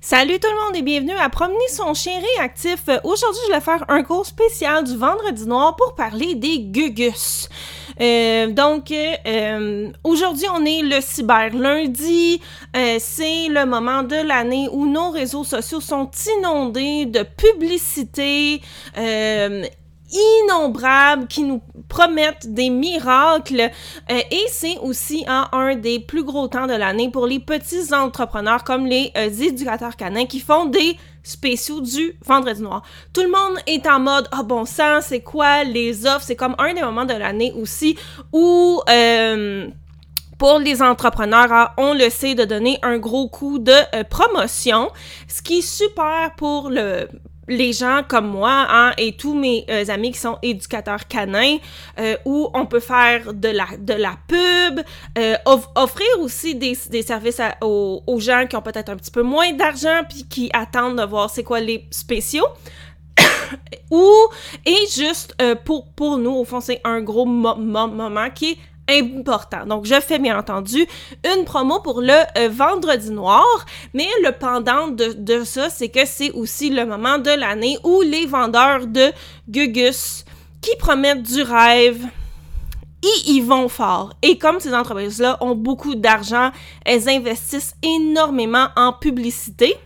Salut 0.00 0.38
tout 0.38 0.48
le 0.48 0.64
monde 0.64 0.76
et 0.76 0.82
bienvenue 0.82 1.18
à 1.18 1.28
Promener 1.28 1.56
son 1.70 1.92
chien 1.92 2.20
réactif. 2.36 2.84
Aujourd'hui, 3.02 3.40
je 3.48 3.52
vais 3.52 3.60
faire 3.60 3.84
un 3.88 4.04
cours 4.04 4.24
spécial 4.24 4.84
du 4.84 4.96
Vendredi 4.96 5.44
Noir 5.44 5.74
pour 5.74 5.96
parler 5.96 6.36
des 6.36 6.60
gugus. 6.60 7.48
Euh, 8.00 8.46
donc, 8.46 8.92
euh, 8.92 9.90
aujourd'hui, 10.04 10.46
on 10.54 10.64
est 10.64 10.82
le 10.82 11.00
cyber 11.00 11.52
lundi. 11.52 12.40
Euh, 12.76 12.98
c'est 13.00 13.48
le 13.48 13.66
moment 13.66 14.04
de 14.04 14.14
l'année 14.14 14.68
où 14.70 14.86
nos 14.86 15.10
réseaux 15.10 15.42
sociaux 15.42 15.80
sont 15.80 16.08
inondés 16.38 17.06
de 17.06 17.24
publicité 17.24 18.62
innombrables 20.10 21.26
qui 21.26 21.42
nous 21.42 21.62
promettent 21.88 22.52
des 22.52 22.70
miracles 22.70 23.70
euh, 24.10 24.20
et 24.30 24.44
c'est 24.48 24.78
aussi 24.78 25.24
un 25.26 25.74
des 25.76 26.00
plus 26.00 26.24
gros 26.24 26.48
temps 26.48 26.66
de 26.66 26.74
l'année 26.74 27.10
pour 27.10 27.26
les 27.26 27.40
petits 27.40 27.92
entrepreneurs 27.92 28.64
comme 28.64 28.86
les 28.86 29.12
euh, 29.16 29.28
éducateurs 29.28 29.96
canins 29.96 30.26
qui 30.26 30.40
font 30.40 30.66
des 30.66 30.96
spéciaux 31.22 31.80
du 31.80 32.14
vendredi 32.24 32.62
noir. 32.62 32.82
Tout 33.12 33.22
le 33.22 33.28
monde 33.28 33.58
est 33.66 33.86
en 33.86 34.00
mode 34.00 34.28
ah 34.32 34.42
bon 34.42 34.64
sang, 34.64 35.00
c'est 35.00 35.20
quoi 35.20 35.64
les 35.64 36.06
offres, 36.06 36.22
c'est 36.22 36.36
comme 36.36 36.54
un 36.58 36.72
des 36.74 36.82
moments 36.82 37.04
de 37.04 37.14
l'année 37.14 37.52
aussi 37.52 37.98
où 38.32 38.80
euh, 38.88 39.68
pour 40.38 40.60
les 40.60 40.82
entrepreneurs, 40.82 41.52
hein, 41.52 41.70
on 41.76 41.94
le 41.94 42.10
sait, 42.10 42.36
de 42.36 42.44
donner 42.44 42.78
un 42.82 42.98
gros 42.98 43.28
coup 43.28 43.58
de 43.58 43.74
promotion, 44.04 44.88
ce 45.26 45.42
qui 45.42 45.58
est 45.58 45.62
super 45.62 46.32
pour 46.36 46.70
le 46.70 47.08
les 47.48 47.72
gens 47.72 48.02
comme 48.06 48.28
moi 48.28 48.66
hein, 48.68 48.92
et 48.98 49.16
tous 49.16 49.34
mes 49.34 49.64
euh, 49.70 49.84
amis 49.88 50.12
qui 50.12 50.18
sont 50.18 50.38
éducateurs 50.42 51.08
canins, 51.08 51.56
euh, 51.98 52.16
où 52.24 52.48
on 52.54 52.66
peut 52.66 52.80
faire 52.80 53.32
de 53.34 53.48
la, 53.48 53.66
de 53.78 53.94
la 53.94 54.16
pub, 54.28 54.80
euh, 55.16 55.34
offrir 55.74 56.08
aussi 56.20 56.54
des, 56.54 56.76
des 56.90 57.02
services 57.02 57.40
aux, 57.62 58.02
aux, 58.06 58.20
gens 58.20 58.46
qui 58.46 58.56
ont 58.56 58.62
peut-être 58.62 58.90
un 58.90 58.96
petit 58.96 59.10
peu 59.10 59.22
moins 59.22 59.52
d'argent 59.52 60.02
puis 60.08 60.24
qui 60.28 60.50
attendent 60.52 60.98
de 60.98 61.04
voir 61.04 61.30
c'est 61.30 61.44
quoi 61.44 61.60
les 61.60 61.86
spéciaux. 61.90 62.46
ou 63.90 64.12
et 64.64 64.76
juste 64.94 65.34
pour 65.64 65.88
pour 65.92 66.18
nous 66.18 66.30
au 66.30 66.44
fond 66.44 66.60
c'est 66.60 66.80
un 66.84 67.00
gros 67.00 67.24
moment 67.24 68.30
qui 68.32 68.50
est 68.52 68.58
important. 68.88 69.66
Donc, 69.66 69.84
je 69.84 70.00
fais 70.00 70.18
bien 70.18 70.38
entendu 70.38 70.86
une 71.24 71.44
promo 71.44 71.80
pour 71.80 72.00
le 72.00 72.14
euh, 72.38 72.48
vendredi 72.48 73.10
noir, 73.10 73.44
mais 73.94 74.08
le 74.22 74.32
pendant 74.32 74.88
de, 74.88 75.12
de 75.12 75.44
ça, 75.44 75.70
c'est 75.70 75.88
que 75.88 76.06
c'est 76.06 76.32
aussi 76.32 76.70
le 76.70 76.86
moment 76.86 77.18
de 77.18 77.30
l'année 77.30 77.78
où 77.84 78.02
les 78.02 78.26
vendeurs 78.26 78.86
de 78.86 79.12
Gugus 79.48 80.24
qui 80.60 80.74
promettent 80.76 81.22
du 81.22 81.42
rêve, 81.42 82.04
ils 83.02 83.36
y 83.36 83.40
vont 83.40 83.68
fort. 83.68 84.12
Et 84.22 84.38
comme 84.38 84.60
ces 84.60 84.74
entreprises-là 84.74 85.38
ont 85.40 85.54
beaucoup 85.54 85.94
d'argent, 85.94 86.50
elles 86.84 87.08
investissent 87.08 87.74
énormément 87.82 88.68
en 88.76 88.92
publicité. 88.92 89.76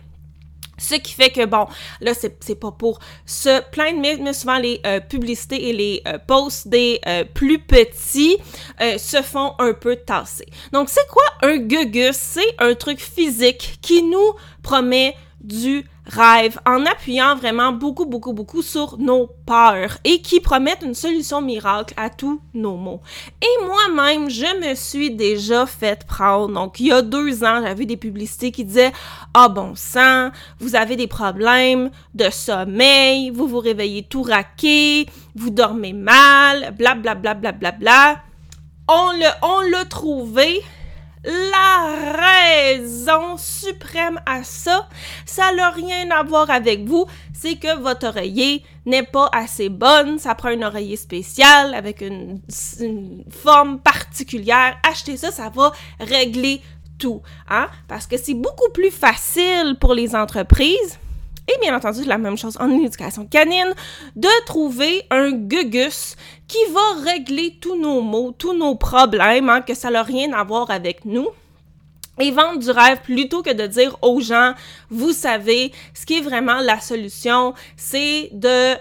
Ce 0.77 0.95
qui 0.95 1.13
fait 1.13 1.29
que, 1.29 1.45
bon, 1.45 1.67
là, 2.01 2.13
c'est 2.13 2.55
pas 2.55 2.71
pour 2.71 2.99
se 3.25 3.61
plaindre, 3.69 3.99
mais, 3.99 4.17
mais 4.19 4.33
souvent 4.33 4.57
les 4.57 4.81
euh, 4.85 4.99
publicités 4.99 5.69
et 5.69 5.73
les 5.73 6.01
euh, 6.07 6.17
posts 6.17 6.67
des 6.67 6.99
euh, 7.05 7.23
plus 7.31 7.59
petits 7.59 8.37
se 8.79 9.21
font 9.21 9.53
un 9.59 9.73
peu 9.73 9.95
tasser. 9.95 10.45
Donc, 10.71 10.89
c'est 10.89 11.07
quoi 11.07 11.23
un 11.41 11.57
gugus? 11.57 12.15
C'est 12.15 12.55
un 12.59 12.73
truc 12.73 12.99
physique 12.99 13.79
qui 13.81 14.03
nous 14.03 14.33
promet 14.61 15.15
du 15.43 15.85
rêve 16.05 16.59
en 16.65 16.85
appuyant 16.85 17.35
vraiment 17.35 17.71
beaucoup, 17.71 18.05
beaucoup, 18.05 18.33
beaucoup 18.33 18.61
sur 18.61 18.97
nos 18.97 19.27
peurs 19.45 19.97
et 20.03 20.21
qui 20.21 20.39
promettent 20.39 20.81
une 20.83 20.95
solution 20.95 21.41
miracle 21.41 21.93
à 21.97 22.09
tous 22.09 22.41
nos 22.53 22.75
maux. 22.75 23.01
Et 23.41 23.65
moi-même, 23.65 24.29
je 24.29 24.69
me 24.69 24.75
suis 24.75 25.11
déjà 25.11 25.65
fait 25.65 26.05
prendre. 26.05 26.53
Donc, 26.53 26.79
il 26.79 26.87
y 26.87 26.91
a 26.91 27.01
deux 27.01 27.43
ans, 27.43 27.61
j'avais 27.63 27.85
des 27.85 27.97
publicités 27.97 28.51
qui 28.51 28.65
disaient 28.65 28.93
Ah 29.33 29.49
bon 29.49 29.73
sang, 29.75 30.29
vous 30.59 30.75
avez 30.75 30.95
des 30.95 31.07
problèmes 31.07 31.91
de 32.13 32.29
sommeil, 32.29 33.29
vous 33.29 33.47
vous 33.47 33.59
réveillez 33.59 34.03
tout 34.03 34.23
raqué, 34.23 35.07
vous 35.35 35.49
dormez 35.49 35.93
mal, 35.93 36.73
bla 36.77 36.95
bla 36.95 37.15
bla 37.15 37.33
bla 37.33 37.51
bla 37.51 37.71
bla. 37.71 38.21
On 38.89 39.11
l'a, 39.17 39.37
on 39.41 39.61
l'a 39.61 39.85
trouvé 39.85 40.61
la 41.23 42.13
raison 42.17 43.37
suprême 43.37 44.19
à 44.25 44.43
ça, 44.43 44.87
ça 45.25 45.53
n'a 45.53 45.69
rien 45.69 46.09
à 46.11 46.23
voir 46.23 46.49
avec 46.49 46.85
vous, 46.85 47.05
c'est 47.33 47.55
que 47.55 47.79
votre 47.79 48.07
oreiller 48.07 48.63
n'est 48.85 49.03
pas 49.03 49.29
assez 49.31 49.69
bonne, 49.69 50.19
ça 50.19 50.35
prend 50.35 50.49
un 50.49 50.61
oreiller 50.61 50.97
spécial 50.97 51.73
avec 51.73 52.01
une, 52.01 52.41
forme 53.29 53.79
particulière. 53.79 54.77
Achetez 54.89 55.17
ça, 55.17 55.31
ça 55.31 55.49
va 55.49 55.71
régler 55.99 56.61
tout, 56.97 57.21
hein? 57.49 57.67
Parce 57.87 58.07
que 58.07 58.17
c'est 58.17 58.33
beaucoup 58.33 58.71
plus 58.73 58.91
facile 58.91 59.77
pour 59.79 59.93
les 59.93 60.15
entreprises 60.15 60.99
et 61.47 61.59
bien 61.61 61.75
entendu, 61.75 62.03
la 62.05 62.17
même 62.17 62.37
chose 62.37 62.57
en 62.59 62.69
éducation 62.71 63.25
canine, 63.25 63.73
de 64.15 64.45
trouver 64.45 65.03
un 65.09 65.31
gugus 65.31 66.15
qui 66.47 66.59
va 66.71 67.11
régler 67.11 67.57
tous 67.59 67.75
nos 67.75 68.01
maux, 68.01 68.33
tous 68.37 68.53
nos 68.53 68.75
problèmes, 68.75 69.49
hein, 69.49 69.61
que 69.61 69.73
ça 69.73 69.89
n'a 69.89 70.03
rien 70.03 70.31
à 70.33 70.43
voir 70.43 70.71
avec 70.71 71.05
nous 71.05 71.27
et 72.19 72.31
vendre 72.31 72.59
du 72.59 72.69
rêve 72.69 73.01
plutôt 73.01 73.41
que 73.41 73.53
de 73.53 73.65
dire 73.65 73.97
aux 74.01 74.21
gens, 74.21 74.53
vous 74.89 75.13
savez, 75.13 75.71
ce 75.93 76.05
qui 76.05 76.19
est 76.19 76.21
vraiment 76.21 76.59
la 76.59 76.79
solution, 76.79 77.53
c'est 77.75 78.29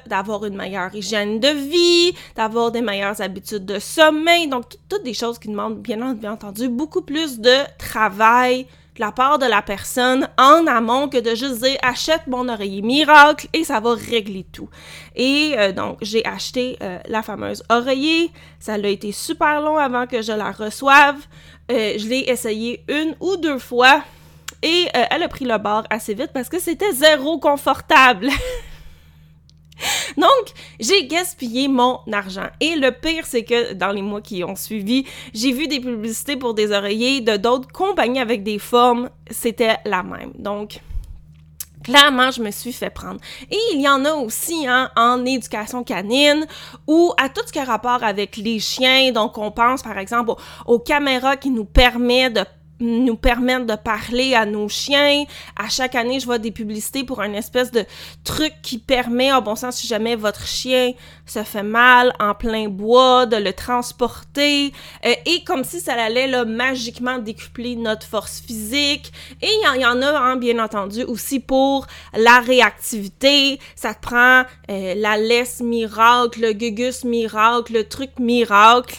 d'avoir 0.05 0.45
une 0.45 0.57
meilleure 0.57 0.95
hygiène 0.95 1.41
de 1.41 1.49
vie, 1.49 2.15
d'avoir 2.37 2.71
des 2.71 2.83
meilleures 2.83 3.21
habitudes 3.21 3.65
de 3.65 3.79
sommeil, 3.79 4.49
donc 4.49 4.65
toutes 4.89 5.05
des 5.05 5.15
choses 5.15 5.39
qui 5.39 5.49
demandent 5.49 5.81
bien, 5.81 6.17
entendu 6.25 6.69
beaucoup 6.69 7.03
plus 7.03 7.39
de 7.39 7.57
travail, 7.79 8.67
la 9.03 9.11
part 9.11 9.41
de 9.41 9.47
la 9.47 9.63
personne 9.63 10.29
en 10.39 10.65
amont 10.69 11.09
que 11.09 11.19
de 11.19 11.35
juste 11.35 11.61
dire 11.61 11.77
achète 11.83 12.29
mon 12.29 12.49
oreiller 12.49 12.83
miracle 12.83 13.49
et 13.53 13.65
ça 13.65 13.81
va 13.81 13.95
régler 13.95 14.47
tout. 14.53 14.69
Et 15.17 15.55
euh, 15.59 15.73
donc 15.73 15.99
j'ai 16.03 16.25
acheté 16.25 16.79
euh, 16.81 17.01
la 17.09 17.23
fameuse 17.23 17.65
oreiller, 17.69 18.31
ça 18.61 18.75
a 18.75 18.79
été 18.79 19.11
super 19.11 19.61
long 19.61 19.77
avant 19.77 20.07
que 20.07 20.23
je 20.23 20.31
la 20.31 20.53
reçoive. 20.53 21.17
Euh, 21.73 21.95
je 21.99 22.07
l'ai 22.07 22.25
essayé 22.29 22.85
une 22.87 23.17
ou 23.19 23.37
deux 23.37 23.59
fois 23.59 24.05
et 24.63 24.87
elle 25.11 25.25
a 25.25 25.29
pris 25.29 25.47
le 25.47 25.59
bord 25.59 25.83
assez 25.91 26.15
vite 26.15 26.31
parce 26.33 26.49
que 26.49 26.61
c'était 26.61 26.93
zéro 26.93 27.39
confortable. 27.41 28.29
Donc, 30.17 30.53
j'ai 30.81 31.07
gaspillé 31.07 31.69
mon 31.69 32.01
argent. 32.13 32.49
Et 32.61 32.77
le 32.77 32.91
pire, 32.91 33.25
c'est 33.27 33.45
que 33.45 33.73
dans 33.75 33.93
les 33.93 34.03
mois 34.03 34.21
qui 34.21 34.45
ont 34.45 34.57
suivi, 34.57 35.05
j'ai 35.35 35.53
vu 35.53 35.69
des 35.69 35.81
publicités 35.81 36.37
pour 36.37 36.55
des 36.55 36.73
oreillers 36.73 37.21
de 37.21 37.37
d'autres 37.37 37.71
compagnies 37.73 38.21
avec 38.21 38.43
des 38.43 38.59
formes. 38.59 39.11
C'était 39.31 39.77
la 39.85 40.03
même. 40.03 40.33
Donc, 40.39 40.81
clairement, 41.83 42.31
je 42.31 42.43
me 42.43 42.51
suis 42.51 42.73
fait 42.73 42.91
prendre. 42.91 43.21
Et 43.51 43.59
il 43.75 43.81
y 43.81 43.89
en 43.89 44.05
a 44.05 44.13
aussi 44.13 44.67
hein, 44.67 44.91
en 44.97 45.25
éducation 45.25 45.85
canine 45.85 46.47
ou 46.87 47.13
à 47.19 47.29
tout 47.29 47.43
ce 47.47 47.53
qui 47.53 47.59
a 47.59 47.65
rapport 47.65 48.03
avec 48.03 48.37
les 48.37 48.61
chiens. 48.61 49.13
Donc, 49.13 49.39
on 49.39 49.51
pense 49.51 49.83
par 49.83 49.99
exemple 49.99 50.31
aux, 50.31 50.39
aux 50.67 50.79
caméras 50.79 51.37
qui 51.37 51.51
nous 51.51 51.65
permettent 51.65 52.35
de 52.35 52.45
nous 52.83 53.17
permettre 53.17 53.67
de 53.67 53.77
parler 53.77 54.35
à 54.35 54.45
nos 54.45 54.69
chiens. 54.69 55.25
À 55.57 55.69
chaque 55.69 55.95
année, 55.95 56.21
je 56.21 56.27
vois 56.27 56.39
des 56.39 56.51
publicités 56.51 57.05
pour 57.05 57.21
un 57.21 57.33
espèce 57.33 57.71
de 57.71 57.85
truc 58.25 58.53
qui 58.63 58.79
permet, 58.79 59.33
en 59.33 59.41
bon 59.41 59.57
sens, 59.57 59.77
si 59.77 59.87
jamais 59.87 60.17
votre 60.17 60.47
chien 60.47 60.93
se 61.27 61.43
fait 61.45 61.63
mal 61.63 62.13
en 62.21 62.35
plein 62.35 62.69
bois, 62.69 63.27
de 63.27 63.37
le 63.37 63.53
transporter, 63.53 64.73
euh, 65.07 65.15
et 65.27 65.45
comme 65.45 65.65
si 65.65 65.81
ça 65.81 65.95
allait 65.95 66.27
là, 66.27 66.45
magiquement 66.45 67.19
décupler 67.19 67.77
notre 67.77 68.07
force 68.07 68.41
physique. 68.41 69.13
Et 69.41 69.49
il 69.49 69.81
y, 69.81 69.87
en 69.87 70.03
a, 70.03 70.19
hein, 70.19 70.37
bien 70.37 70.63
entendu, 70.63 71.05
aussi 71.05 71.41
pour 71.41 71.87
la 72.15 72.41
réactivité. 72.41 73.59
Ça 73.77 73.95
prend 73.95 74.43
euh, 74.71 74.95
la 74.97 75.17
laisse 75.17 75.61
miracle, 75.61 76.41
le 76.41 76.53
gugus 76.53 77.05
miracle, 77.05 77.73
le 77.73 77.89
truc 77.89 78.19
miracle 78.19 78.97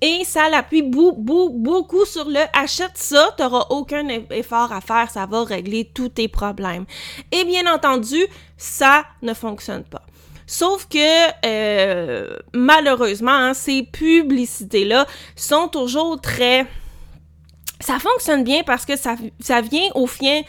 et 0.00 0.24
ça 0.24 0.48
l'appuie 0.48 0.82
beaucoup 0.82 2.04
sur 2.04 2.28
le 2.28 2.40
achète 2.52 2.96
ça, 2.96 3.34
tu 3.36 3.42
n'auras 3.42 3.66
aucun 3.70 4.06
effort 4.30 4.72
à 4.72 4.80
faire, 4.80 5.10
ça 5.10 5.26
va 5.26 5.44
régler 5.44 5.90
tous 5.92 6.10
tes 6.10 6.28
problèmes. 6.28 6.84
Et 7.32 7.44
bien 7.44 7.72
entendu, 7.72 8.22
ça 8.56 9.04
ne 9.22 9.32
fonctionne 9.34 9.84
pas. 9.84 10.02
Sauf 10.46 10.86
que 10.86 11.46
euh, 11.46 12.36
malheureusement, 12.54 13.32
hein, 13.32 13.54
ces 13.54 13.82
publicités-là 13.82 15.06
sont 15.34 15.68
toujours 15.68 16.20
très... 16.20 16.66
Ça 17.80 17.98
fonctionne 17.98 18.42
bien 18.42 18.62
parce 18.64 18.86
que 18.86 18.96
ça, 18.96 19.16
ça 19.40 19.60
vient 19.60 19.88
au 19.94 20.06
fin, 20.06 20.40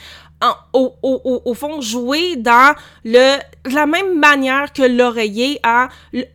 au, 0.74 1.54
fond, 1.56 1.82
jouer 1.82 2.36
dans 2.36 2.76
le, 3.04 3.38
la 3.74 3.86
même 3.86 4.20
manière 4.20 4.72
que 4.72 4.84
l'oreiller 4.84 5.60
a. 5.64 5.90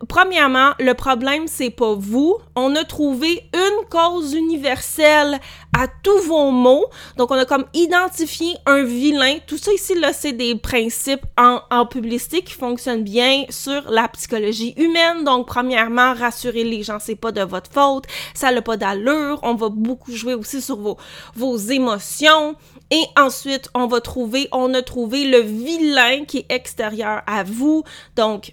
premièrement, 0.09 0.73
le 0.81 0.95
problème, 0.95 1.45
c'est 1.47 1.71
pas 1.71 1.95
vous. 1.95 2.37
On 2.57 2.75
a 2.75 2.85
trouvé 2.85 3.49
une 3.55 3.89
cause 3.89 4.35
universelle 4.35 5.39
à 5.79 5.87
tous 6.03 6.19
vos 6.27 6.51
mots. 6.51 6.87
Donc, 7.17 7.31
on 7.31 7.39
a 7.39 7.45
comme 7.45 7.65
identifié 7.75 8.57
un 8.67 8.83
vilain. 8.83 9.37
Tout 9.47 9.57
ça 9.57 9.73
ici, 9.73 9.95
là, 9.99 10.13
c'est 10.13 10.33
des 10.33 10.57
principes 10.57 11.25
en, 11.39 11.61
en 11.71 11.87
publicité 11.87 12.43
qui 12.43 12.55
fonctionnent 12.55 13.05
bien 13.05 13.45
sur 13.51 13.91
la 13.91 14.09
psychologie 14.09 14.75
humaine. 14.77 15.25
Donc, 15.25 15.47
premièrement, 15.47 16.15
rassurer 16.15 16.65
les 16.65 16.83
gens, 16.83 16.99
c'est 17.01 17.15
pas 17.15 17.33
de 17.33 17.43
votre 17.43 17.71
faute. 17.71 18.05
Ça 18.35 18.51
n'a 18.51 18.63
pas 18.63 18.77
d'allure. 18.77 19.39
On 19.43 19.55
va 19.55 19.69
beaucoup 19.69 20.13
jouer 20.13 20.35
aussi 20.35 20.61
sur 20.61 20.77
vos, 20.77 20.97
vos 21.37 21.57
émotions. 21.57 22.57
Et 22.91 23.03
ensuite, 23.17 23.71
on 23.75 23.87
va 23.87 23.92
trouver, 24.01 24.49
on 24.53 24.73
a 24.75 24.83
trouvé 24.83 25.25
le 25.25 25.41
vilain 25.41 26.25
qui 26.25 26.39
est 26.39 26.53
extérieur 26.53 27.23
à 27.27 27.43
vous. 27.45 27.85
Donc, 28.17 28.53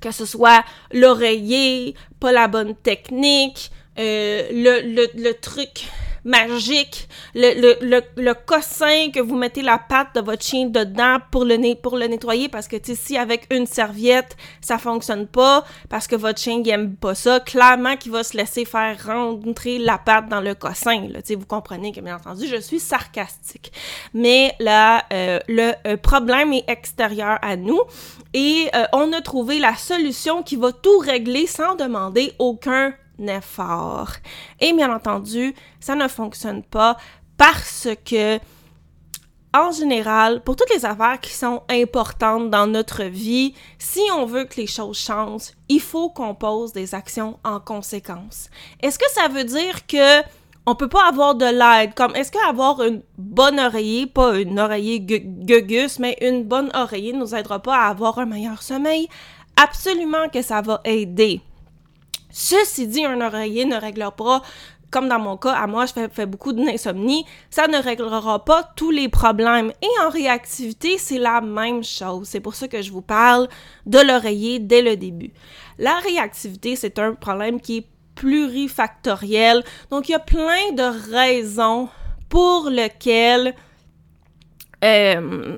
que 0.00 0.10
ce 0.10 0.24
soit 0.24 0.64
l'oreiller, 0.92 1.94
pas 2.20 2.32
la 2.32 2.48
bonne 2.48 2.74
technique, 2.74 3.70
euh, 3.98 4.48
le, 4.50 4.94
le, 4.94 5.08
le 5.14 5.34
truc 5.34 5.86
magique, 6.24 7.08
le, 7.34 7.76
le, 7.80 8.02
le, 8.16 8.34
cossin 8.34 9.10
que 9.12 9.20
vous 9.20 9.36
mettez 9.36 9.62
la 9.62 9.78
patte 9.78 10.14
de 10.14 10.20
votre 10.20 10.44
chien 10.44 10.66
dedans 10.66 11.18
pour 11.30 11.44
le, 11.44 11.74
pour 11.74 11.96
le 11.96 12.06
nettoyer 12.06 12.48
parce 12.48 12.68
que, 12.68 12.76
tu 12.76 12.94
si 12.94 13.16
avec 13.16 13.46
une 13.50 13.66
serviette, 13.66 14.36
ça 14.60 14.78
fonctionne 14.78 15.26
pas 15.26 15.64
parce 15.88 16.06
que 16.06 16.16
votre 16.16 16.40
chien 16.40 16.60
n'aime 16.60 16.96
pas 16.96 17.14
ça, 17.14 17.40
clairement 17.40 17.96
qu'il 17.96 18.12
va 18.12 18.24
se 18.24 18.36
laisser 18.36 18.64
faire 18.64 18.96
rentrer 19.04 19.78
la 19.78 19.98
patte 19.98 20.28
dans 20.28 20.40
le 20.40 20.54
cossin, 20.54 21.08
là, 21.08 21.20
vous 21.28 21.46
comprenez 21.46 21.92
que, 21.92 22.00
bien 22.00 22.16
entendu, 22.16 22.46
je 22.46 22.60
suis 22.60 22.80
sarcastique. 22.80 23.72
Mais 24.14 24.54
là, 24.58 25.04
euh, 25.12 25.38
le 25.48 25.72
euh, 25.86 25.96
problème 25.96 26.52
est 26.52 26.64
extérieur 26.68 27.38
à 27.42 27.56
nous 27.56 27.80
et 28.34 28.68
euh, 28.74 28.84
on 28.92 29.12
a 29.12 29.20
trouvé 29.20 29.58
la 29.58 29.74
solution 29.76 30.42
qui 30.42 30.56
va 30.56 30.72
tout 30.72 30.98
régler 30.98 31.46
sans 31.46 31.74
demander 31.74 32.32
aucun 32.38 32.94
effort. 33.28 34.10
Et 34.60 34.72
bien 34.72 34.94
entendu, 34.94 35.54
ça 35.80 35.94
ne 35.94 36.08
fonctionne 36.08 36.62
pas 36.62 36.96
parce 37.36 37.88
que, 38.04 38.38
en 39.52 39.72
général, 39.72 40.42
pour 40.42 40.54
toutes 40.56 40.72
les 40.74 40.84
affaires 40.84 41.18
qui 41.20 41.32
sont 41.32 41.62
importantes 41.68 42.50
dans 42.50 42.66
notre 42.66 43.04
vie, 43.04 43.54
si 43.78 44.00
on 44.14 44.26
veut 44.26 44.44
que 44.44 44.60
les 44.60 44.66
choses 44.66 44.98
changent, 44.98 45.52
il 45.68 45.80
faut 45.80 46.10
qu'on 46.10 46.34
pose 46.34 46.72
des 46.72 46.94
actions 46.94 47.38
en 47.44 47.58
conséquence. 47.58 48.48
Est-ce 48.80 48.98
que 48.98 49.10
ça 49.12 49.28
veut 49.28 49.44
dire 49.44 49.86
que 49.86 50.22
on 50.66 50.74
peut 50.74 50.88
pas 50.88 51.08
avoir 51.08 51.34
de 51.34 51.46
l'aide? 51.46 51.94
Comme, 51.94 52.14
est-ce 52.14 52.30
qu'avoir 52.30 52.82
une 52.82 53.02
bonne 53.18 53.58
oreiller, 53.58 54.06
pas 54.06 54.38
une 54.38 54.60
oreiller 54.60 55.00
gugus, 55.00 55.98
mais 55.98 56.16
une 56.20 56.44
bonne 56.44 56.70
oreiller 56.74 57.12
nous 57.12 57.34
aidera 57.34 57.58
pas 57.58 57.76
à 57.76 57.88
avoir 57.88 58.18
un 58.18 58.26
meilleur 58.26 58.62
sommeil? 58.62 59.08
Absolument 59.56 60.28
que 60.28 60.42
ça 60.42 60.60
va 60.60 60.80
aider. 60.84 61.40
Ceci 62.30 62.86
dit, 62.86 63.04
un 63.04 63.20
oreiller 63.20 63.64
ne 63.64 63.76
réglera 63.76 64.12
pas 64.12 64.42
comme 64.90 65.08
dans 65.08 65.18
mon 65.18 65.36
cas, 65.36 65.52
à 65.52 65.66
moi, 65.66 65.86
je 65.86 65.92
fais, 66.12 66.26
beaucoup 66.26 66.52
d'insomnie, 66.52 67.24
ça 67.48 67.68
ne 67.68 67.78
réglera 67.78 68.44
pas 68.44 68.64
tous 68.74 68.90
les 68.90 69.08
problèmes. 69.08 69.72
Et 69.82 70.04
en 70.04 70.10
réactivité, 70.10 70.98
c'est 70.98 71.18
la 71.18 71.40
même 71.40 71.84
chose. 71.84 72.26
C'est 72.28 72.40
pour 72.40 72.54
ça 72.54 72.66
que 72.66 72.82
je 72.82 72.90
vous 72.90 73.02
parle 73.02 73.48
de 73.86 73.98
l'oreiller 73.98 74.58
dès 74.58 74.82
le 74.82 74.96
début. 74.96 75.32
La 75.78 75.94
réactivité, 76.00 76.76
c'est 76.76 76.98
un 76.98 77.14
problème 77.14 77.60
qui 77.60 77.78
est 77.78 77.86
plurifactoriel. 78.16 79.64
Donc, 79.90 80.08
il 80.08 80.12
y 80.12 80.16
a 80.16 80.18
plein 80.18 80.72
de 80.72 81.12
raisons 81.12 81.88
pour 82.28 82.68
lesquelles 82.68 83.54
euh, 84.82 85.56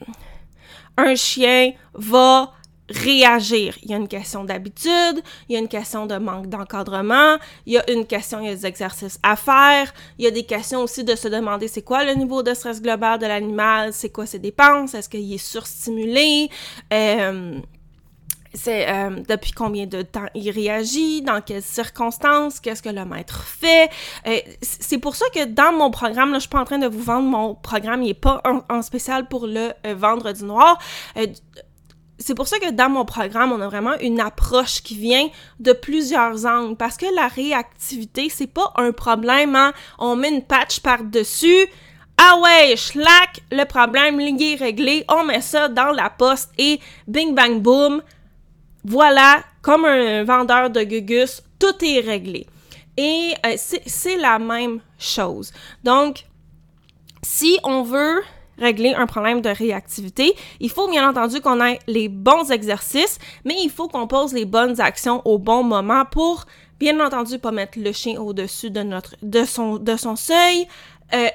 un 0.96 1.14
chien 1.14 1.72
va 1.94 2.52
réagir. 2.92 3.76
Il 3.82 3.90
y 3.90 3.94
a 3.94 3.96
une 3.96 4.08
question 4.08 4.44
d'habitude, 4.44 5.22
il 5.48 5.54
y 5.54 5.56
a 5.56 5.58
une 5.58 5.68
question 5.68 6.06
de 6.06 6.16
manque 6.16 6.48
d'encadrement, 6.48 7.36
il 7.66 7.74
y 7.74 7.78
a 7.78 7.90
une 7.90 8.06
question, 8.06 8.40
il 8.40 8.46
y 8.46 8.50
a 8.50 8.54
des 8.54 8.66
exercices 8.66 9.18
à 9.22 9.36
faire, 9.36 9.92
il 10.18 10.24
y 10.24 10.28
a 10.28 10.30
des 10.30 10.44
questions 10.44 10.80
aussi 10.80 11.04
de 11.04 11.14
se 11.14 11.28
demander 11.28 11.68
c'est 11.68 11.82
quoi 11.82 12.04
le 12.04 12.14
niveau 12.14 12.42
de 12.42 12.54
stress 12.54 12.80
global 12.80 13.18
de 13.18 13.26
l'animal, 13.26 13.92
c'est 13.92 14.10
quoi 14.10 14.26
ses 14.26 14.38
dépenses, 14.38 14.94
est-ce 14.94 15.08
qu'il 15.08 15.32
est 15.32 15.38
surstimulé, 15.38 16.50
euh, 16.92 17.58
c'est 18.54 18.88
euh, 18.88 19.22
depuis 19.26 19.52
combien 19.52 19.86
de 19.86 20.02
temps 20.02 20.26
il 20.34 20.50
réagit, 20.50 21.22
dans 21.22 21.40
quelles 21.40 21.62
circonstances, 21.62 22.60
qu'est-ce 22.60 22.82
que 22.82 22.90
le 22.90 23.04
maître 23.06 23.44
fait. 23.44 23.88
Euh, 24.26 24.38
c'est 24.60 24.98
pour 24.98 25.16
ça 25.16 25.24
que 25.34 25.46
dans 25.46 25.72
mon 25.72 25.90
programme, 25.90 26.32
là, 26.32 26.34
je 26.34 26.40
suis 26.40 26.50
pas 26.50 26.60
en 26.60 26.66
train 26.66 26.78
de 26.78 26.86
vous 26.86 27.02
vendre 27.02 27.28
mon 27.28 27.54
programme, 27.54 28.02
il 28.02 28.10
est 28.10 28.14
pas 28.14 28.42
en, 28.68 28.82
spécial 28.82 29.26
pour 29.26 29.46
le 29.46 29.72
vendredi 29.94 30.44
noir 30.44 30.78
c'est 32.22 32.34
pour 32.34 32.48
ça 32.48 32.58
que 32.58 32.70
dans 32.70 32.88
mon 32.88 33.04
programme, 33.04 33.52
on 33.52 33.60
a 33.60 33.68
vraiment 33.68 33.98
une 34.00 34.20
approche 34.20 34.82
qui 34.82 34.96
vient 34.96 35.28
de 35.60 35.72
plusieurs 35.72 36.46
angles 36.46 36.76
parce 36.76 36.96
que 36.96 37.06
la 37.14 37.28
réactivité, 37.28 38.28
c'est 38.28 38.46
pas 38.46 38.72
un 38.76 38.92
problème, 38.92 39.56
hein? 39.56 39.72
on 39.98 40.16
met 40.16 40.30
une 40.30 40.44
patch 40.44 40.80
par-dessus. 40.80 41.66
Ah 42.16 42.38
ouais, 42.40 42.76
schlack, 42.76 43.42
le 43.50 43.64
problème 43.64 44.20
est 44.20 44.54
réglé, 44.54 45.04
on 45.08 45.24
met 45.24 45.40
ça 45.40 45.68
dans 45.68 45.90
la 45.90 46.10
poste 46.10 46.52
et 46.58 46.78
bing 47.08 47.34
bang 47.34 47.60
boom, 47.60 48.02
voilà, 48.84 49.42
comme 49.60 49.84
un 49.84 50.22
vendeur 50.24 50.70
de 50.70 50.82
gugus, 50.82 51.42
tout 51.58 51.84
est 51.84 52.00
réglé. 52.00 52.46
Et 52.96 53.32
euh, 53.46 53.56
c'est 53.56 54.16
la 54.18 54.38
même 54.38 54.80
chose. 54.98 55.52
Donc, 55.82 56.26
si 57.22 57.58
on 57.64 57.82
veut 57.82 58.22
régler 58.58 58.94
un 58.94 59.06
problème 59.06 59.40
de 59.40 59.48
réactivité. 59.48 60.34
Il 60.60 60.70
faut 60.70 60.88
bien 60.88 61.08
entendu 61.08 61.40
qu'on 61.40 61.64
ait 61.64 61.78
les 61.86 62.08
bons 62.08 62.50
exercices, 62.50 63.18
mais 63.44 63.54
il 63.62 63.70
faut 63.70 63.88
qu'on 63.88 64.06
pose 64.06 64.32
les 64.32 64.44
bonnes 64.44 64.80
actions 64.80 65.22
au 65.24 65.38
bon 65.38 65.62
moment 65.62 66.04
pour, 66.04 66.44
bien 66.78 66.98
entendu, 67.04 67.38
pas 67.38 67.52
mettre 67.52 67.78
le 67.78 67.92
chien 67.92 68.20
au-dessus 68.20 68.70
de 68.70 68.82
notre, 68.82 69.16
de 69.22 69.44
son, 69.44 69.76
de 69.76 69.96
son 69.96 70.16
seuil, 70.16 70.66
euh, 71.14 71.28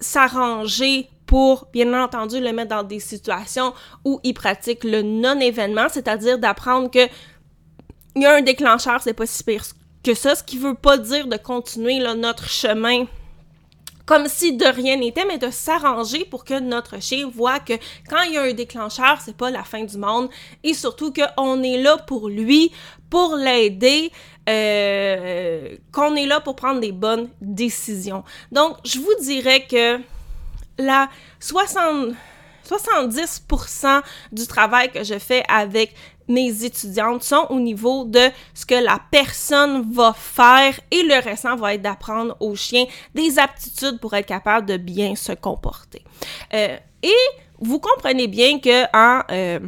s'arranger 0.00 1.08
pour, 1.26 1.66
bien 1.72 1.92
entendu, 2.00 2.40
le 2.40 2.52
mettre 2.52 2.76
dans 2.76 2.82
des 2.82 3.00
situations 3.00 3.74
où 4.04 4.20
il 4.22 4.34
pratique 4.34 4.84
le 4.84 5.02
non-événement, 5.02 5.88
c'est-à-dire 5.90 6.38
d'apprendre 6.38 6.90
que 6.90 7.08
il 8.14 8.22
y 8.22 8.26
a 8.26 8.34
un 8.34 8.40
déclencheur, 8.40 9.02
c'est 9.02 9.12
pas 9.12 9.26
si 9.26 9.44
pire 9.44 9.62
que 10.02 10.14
ça, 10.14 10.36
ce 10.36 10.44
qui 10.44 10.56
veut 10.56 10.74
pas 10.74 10.98
dire 10.98 11.26
de 11.26 11.36
continuer 11.36 11.98
notre 11.98 12.48
chemin 12.48 13.06
comme 14.06 14.28
si 14.28 14.56
de 14.56 14.64
rien 14.64 14.96
n'était, 14.96 15.24
mais 15.26 15.36
de 15.36 15.50
s'arranger 15.50 16.24
pour 16.24 16.44
que 16.44 16.58
notre 16.60 17.02
chien 17.02 17.28
voit 17.28 17.58
que 17.58 17.74
quand 18.08 18.22
il 18.22 18.34
y 18.34 18.36
a 18.38 18.42
un 18.42 18.52
déclencheur, 18.52 19.18
c'est 19.20 19.36
pas 19.36 19.50
la 19.50 19.64
fin 19.64 19.82
du 19.82 19.98
monde 19.98 20.30
et 20.62 20.72
surtout 20.72 21.12
qu'on 21.12 21.62
est 21.62 21.82
là 21.82 21.98
pour 21.98 22.28
lui, 22.28 22.72
pour 23.10 23.34
l'aider, 23.34 24.12
euh, 24.48 25.76
qu'on 25.92 26.14
est 26.14 26.26
là 26.26 26.40
pour 26.40 26.54
prendre 26.54 26.80
des 26.80 26.92
bonnes 26.92 27.28
décisions. 27.40 28.22
Donc, 28.52 28.76
je 28.84 28.98
vous 29.00 29.14
dirais 29.20 29.66
que 29.68 30.00
la 30.78 31.08
60 31.40 32.14
70% 32.66 34.02
du 34.32 34.46
travail 34.46 34.90
que 34.90 35.04
je 35.04 35.18
fais 35.18 35.44
avec 35.48 35.94
mes 36.28 36.64
étudiantes 36.64 37.22
sont 37.22 37.46
au 37.50 37.60
niveau 37.60 38.04
de 38.04 38.28
ce 38.54 38.66
que 38.66 38.74
la 38.74 38.98
personne 39.10 39.92
va 39.92 40.12
faire 40.12 40.78
et 40.90 41.02
le 41.02 41.22
restant 41.22 41.56
va 41.56 41.74
être 41.74 41.82
d'apprendre 41.82 42.36
au 42.40 42.54
chien 42.54 42.84
des 43.14 43.38
aptitudes 43.38 43.98
pour 44.00 44.14
être 44.14 44.26
capable 44.26 44.66
de 44.66 44.76
bien 44.76 45.14
se 45.14 45.32
comporter. 45.32 46.02
Euh, 46.54 46.76
et 47.02 47.14
vous 47.58 47.78
comprenez 47.78 48.26
bien 48.26 48.58
que 48.58 48.84
en 48.96 49.22
euh, 49.30 49.60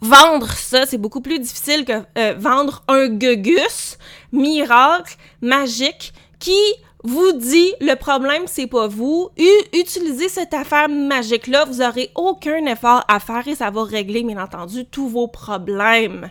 vendre 0.00 0.50
ça, 0.50 0.86
c'est 0.86 0.98
beaucoup 0.98 1.20
plus 1.20 1.38
difficile 1.38 1.84
que 1.84 2.04
euh, 2.18 2.34
vendre 2.38 2.82
un 2.88 3.08
gugus 3.08 3.98
miracle 4.32 5.16
magique 5.40 6.12
qui 6.38 6.58
vous 7.02 7.32
dit 7.32 7.72
le 7.80 7.94
problème 7.94 8.42
c'est 8.46 8.66
pas 8.66 8.86
vous. 8.86 9.30
utilisez 9.72 10.28
cette 10.28 10.54
affaire 10.54 10.88
magique 10.88 11.46
là, 11.46 11.64
vous 11.64 11.80
aurez 11.82 12.10
aucun 12.14 12.64
effort 12.66 13.04
à 13.08 13.20
faire 13.20 13.46
et 13.48 13.54
ça 13.54 13.70
va 13.70 13.84
régler 13.84 14.22
bien 14.22 14.42
entendu 14.42 14.84
tous 14.84 15.08
vos 15.08 15.28
problèmes. 15.28 16.30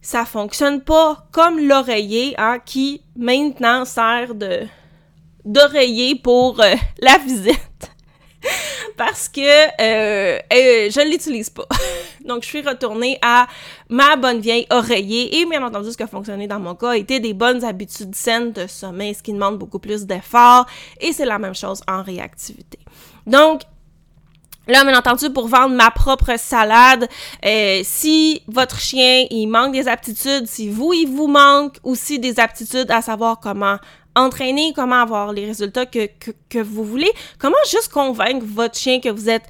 Ça 0.00 0.24
fonctionne 0.24 0.80
pas 0.80 1.26
comme 1.32 1.58
l'oreiller 1.58 2.34
hein, 2.38 2.58
qui 2.64 3.02
maintenant 3.16 3.84
sert 3.84 4.34
de 4.34 4.60
d'oreiller 5.44 6.14
pour 6.14 6.60
euh, 6.60 6.74
la 7.00 7.18
visite 7.18 7.90
parce 8.96 9.28
que 9.28 9.40
euh, 9.40 10.38
euh, 10.38 10.90
je 10.90 11.08
l'utilise 11.08 11.50
pas. 11.50 11.66
Donc, 12.24 12.42
je 12.42 12.48
suis 12.48 12.62
retournée 12.62 13.18
à 13.22 13.46
ma 13.88 14.16
bonne 14.16 14.40
vieille 14.40 14.66
oreiller 14.70 15.40
et 15.40 15.46
bien 15.46 15.62
entendu, 15.62 15.90
ce 15.90 15.96
qui 15.96 16.02
a 16.02 16.06
fonctionné 16.06 16.46
dans 16.46 16.60
mon 16.60 16.74
cas 16.74 16.92
était 16.92 17.20
des 17.20 17.34
bonnes 17.34 17.64
habitudes 17.64 18.14
saines 18.14 18.52
de 18.52 18.66
sommeil, 18.66 19.14
ce 19.14 19.22
qui 19.22 19.32
demande 19.32 19.58
beaucoup 19.58 19.78
plus 19.78 20.06
d'efforts 20.06 20.66
et 21.00 21.12
c'est 21.12 21.26
la 21.26 21.38
même 21.38 21.54
chose 21.54 21.80
en 21.88 22.02
réactivité. 22.02 22.78
Donc, 23.26 23.62
Là, 24.68 24.84
bien 24.84 24.98
entendu, 24.98 25.30
pour 25.30 25.48
vendre 25.48 25.74
ma 25.74 25.90
propre 25.90 26.38
salade, 26.38 27.08
euh, 27.42 27.80
si 27.84 28.42
votre 28.48 28.78
chien, 28.78 29.24
il 29.30 29.46
manque 29.46 29.72
des 29.72 29.88
aptitudes, 29.88 30.46
si 30.46 30.68
vous, 30.68 30.92
il 30.92 31.06
vous 31.06 31.26
manque 31.26 31.78
aussi 31.82 32.18
des 32.18 32.38
aptitudes 32.38 32.90
à 32.90 33.00
savoir 33.00 33.40
comment 33.40 33.78
entraîner, 34.18 34.72
comment 34.74 35.00
avoir 35.00 35.32
les 35.32 35.46
résultats 35.46 35.86
que, 35.86 36.08
que, 36.48 36.58
vous 36.58 36.84
voulez, 36.84 37.10
comment 37.38 37.56
juste 37.70 37.92
convaincre 37.92 38.44
votre 38.46 38.76
chien 38.76 39.00
que 39.00 39.08
vous 39.08 39.28
êtes 39.28 39.44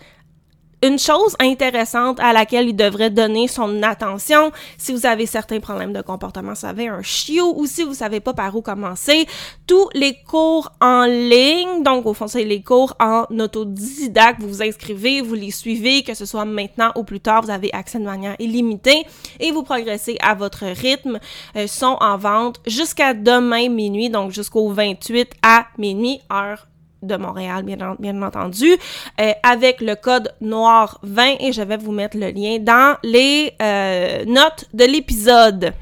une 0.83 0.99
chose 0.99 1.35
intéressante 1.41 2.21
à 2.21 2.33
laquelle 2.33 2.69
il 2.69 2.77
devrait 2.77 3.11
donner 3.11 3.49
son 3.49 3.83
attention 3.83 4.53
si 4.77 4.93
vous 4.93 5.07
avez 5.07 5.27
certains 5.27 5.61
problèmes 5.61 5.93
de 5.93 6.03
comportement, 6.03 6.55
si 6.55 6.63
vous 6.63 6.71
avez 6.71 6.89
un 6.89 7.03
chiot 7.03 7.55
ou 7.57 7.67
si 7.67 7.83
vous 7.83 7.95
savez 7.95 8.21
pas 8.21 8.33
par 8.33 8.55
où 8.55 8.63
commencer, 8.63 9.27
tous 9.67 9.89
les 9.95 10.17
cours 10.23 10.71
en 10.81 11.05
ligne, 11.05 11.83
donc 11.83 12.07
au 12.07 12.15
fond 12.15 12.29
c'est 12.29 12.45
les 12.45 12.63
cours 12.63 12.95
en 13.01 13.25
autodidacte, 13.39 14.41
vous 14.41 14.49
vous 14.49 14.63
inscrivez, 14.63 15.21
vous 15.21 15.35
les 15.35 15.51
suivez, 15.51 16.03
que 16.03 16.15
ce 16.15 16.27
soit 16.27 16.45
maintenant 16.45 16.93
ou 16.97 17.05
plus 17.05 17.21
tard, 17.21 17.43
vous 17.43 17.51
avez 17.51 17.73
accès 17.73 17.99
de 17.99 18.05
manière 18.05 18.37
illimitée 18.39 19.05
et 19.41 19.51
vous 19.51 19.63
progressez 19.63 20.17
à 20.21 20.35
votre 20.35 20.65
rythme, 20.65 21.19
euh, 21.57 21.67
sont 21.67 21.97
en 22.01 22.17
vente 22.17 22.61
jusqu'à 22.67 23.15
demain 23.15 23.69
minuit, 23.69 24.11
donc 24.11 24.31
jusqu'au 24.31 24.69
28 24.71 25.33
à 25.43 25.67
minuit 25.77 26.21
heure 26.33 26.69
de 27.03 27.17
Montréal, 27.17 27.65
bien, 27.65 28.23
entendu, 28.23 28.77
euh, 29.21 29.33
avec 29.43 29.81
le 29.81 29.95
code 29.95 30.35
noir 30.41 30.99
20 31.03 31.37
et 31.41 31.53
je 31.53 31.63
vais 31.63 31.77
vous 31.77 31.93
mettre 31.93 32.17
le 32.17 32.31
lien 32.31 32.59
dans 32.59 32.97
les 33.03 33.53
euh, 33.63 34.25
notes 34.27 34.67
de 34.75 34.85
l'épisode. 34.85 35.73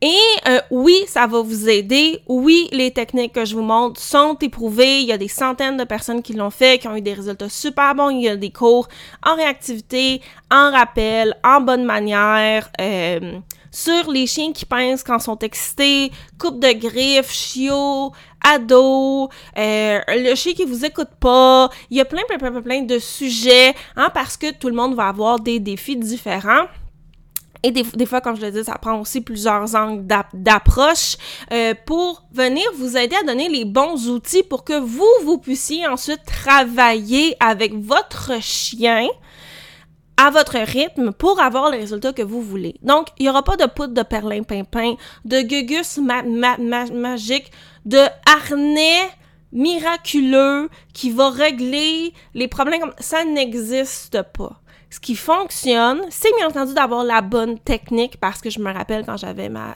Et 0.00 0.18
euh, 0.48 0.60
oui, 0.70 1.04
ça 1.06 1.26
va 1.26 1.40
vous 1.40 1.68
aider. 1.68 2.20
Oui, 2.28 2.68
les 2.72 2.90
techniques 2.90 3.32
que 3.32 3.44
je 3.44 3.54
vous 3.54 3.62
montre 3.62 4.00
sont 4.00 4.36
éprouvées. 4.42 5.00
Il 5.00 5.06
y 5.06 5.12
a 5.12 5.18
des 5.18 5.28
centaines 5.28 5.76
de 5.76 5.84
personnes 5.84 6.20
qui 6.20 6.34
l'ont 6.34 6.50
fait, 6.50 6.78
qui 6.78 6.88
ont 6.88 6.96
eu 6.96 7.00
des 7.00 7.14
résultats 7.14 7.48
super 7.48 7.94
bons. 7.94 8.10
Il 8.10 8.22
y 8.22 8.28
a 8.28 8.36
des 8.36 8.50
cours 8.50 8.88
en 9.24 9.34
réactivité, 9.36 10.20
en 10.50 10.70
rappel, 10.72 11.34
en 11.42 11.60
bonne 11.60 11.84
manière. 11.84 12.68
Sur 13.74 14.08
les 14.08 14.28
chiens 14.28 14.52
qui 14.52 14.66
pincent 14.66 15.02
quand 15.02 15.18
sont 15.18 15.38
excités, 15.40 16.12
coupe 16.38 16.60
de 16.60 16.72
griffes, 16.74 17.32
chiots, 17.32 18.12
ados, 18.44 19.28
euh, 19.56 20.00
le 20.08 20.34
chien 20.34 20.52
qui 20.52 20.64
vous 20.64 20.84
écoute 20.84 21.08
pas. 21.18 21.70
Il 21.90 21.96
y 21.96 22.00
a 22.00 22.04
plein, 22.04 22.22
plein, 22.28 22.38
plein, 22.38 22.62
plein 22.62 22.82
de 22.82 22.98
sujets, 22.98 23.74
hein, 23.96 24.10
parce 24.14 24.36
que 24.36 24.52
tout 24.52 24.68
le 24.68 24.74
monde 24.74 24.94
va 24.94 25.08
avoir 25.08 25.40
des 25.40 25.58
défis 25.58 25.96
différents. 25.96 26.66
Et 27.64 27.70
des, 27.70 27.82
des, 27.82 28.04
fois, 28.04 28.20
comme 28.20 28.36
je 28.36 28.42
le 28.42 28.50
dis, 28.50 28.62
ça 28.62 28.76
prend 28.76 29.00
aussi 29.00 29.22
plusieurs 29.22 29.74
angles 29.74 30.06
d'approche 30.34 31.16
euh, 31.50 31.72
pour 31.86 32.22
venir 32.30 32.62
vous 32.76 32.98
aider 32.98 33.16
à 33.16 33.24
donner 33.24 33.48
les 33.48 33.64
bons 33.64 34.10
outils 34.10 34.42
pour 34.42 34.64
que 34.64 34.78
vous, 34.78 35.08
vous 35.24 35.38
puissiez 35.38 35.86
ensuite 35.86 36.20
travailler 36.26 37.34
avec 37.40 37.72
votre 37.72 38.32
chien 38.42 39.08
à 40.16 40.30
votre 40.30 40.58
rythme 40.58 41.12
pour 41.12 41.40
avoir 41.40 41.70
les 41.70 41.78
résultats 41.78 42.12
que 42.12 42.22
vous 42.22 42.42
voulez. 42.42 42.76
Donc, 42.82 43.08
il 43.18 43.24
n'y 43.24 43.28
aura 43.28 43.42
pas 43.42 43.56
de 43.56 43.66
poudre 43.66 43.94
de 43.94 44.02
perlimpinpin, 44.02 44.94
de 45.24 45.40
gugus 45.40 45.98
magique, 45.98 47.50
de 47.84 48.00
harnais 48.26 49.10
miraculeux 49.52 50.68
qui 50.92 51.10
va 51.10 51.30
régler 51.30 52.12
les 52.34 52.48
problèmes. 52.48 52.92
Ça 52.98 53.24
n'existe 53.24 54.22
pas. 54.36 54.60
Ce 54.90 55.00
qui 55.00 55.16
fonctionne, 55.16 56.02
c'est 56.10 56.34
bien 56.36 56.48
entendu 56.48 56.74
d'avoir 56.74 57.02
la 57.02 57.20
bonne 57.20 57.58
technique 57.58 58.18
parce 58.20 58.40
que 58.40 58.50
je 58.50 58.60
me 58.60 58.72
rappelle 58.72 59.04
quand 59.04 59.16
j'avais 59.16 59.48
ma 59.48 59.74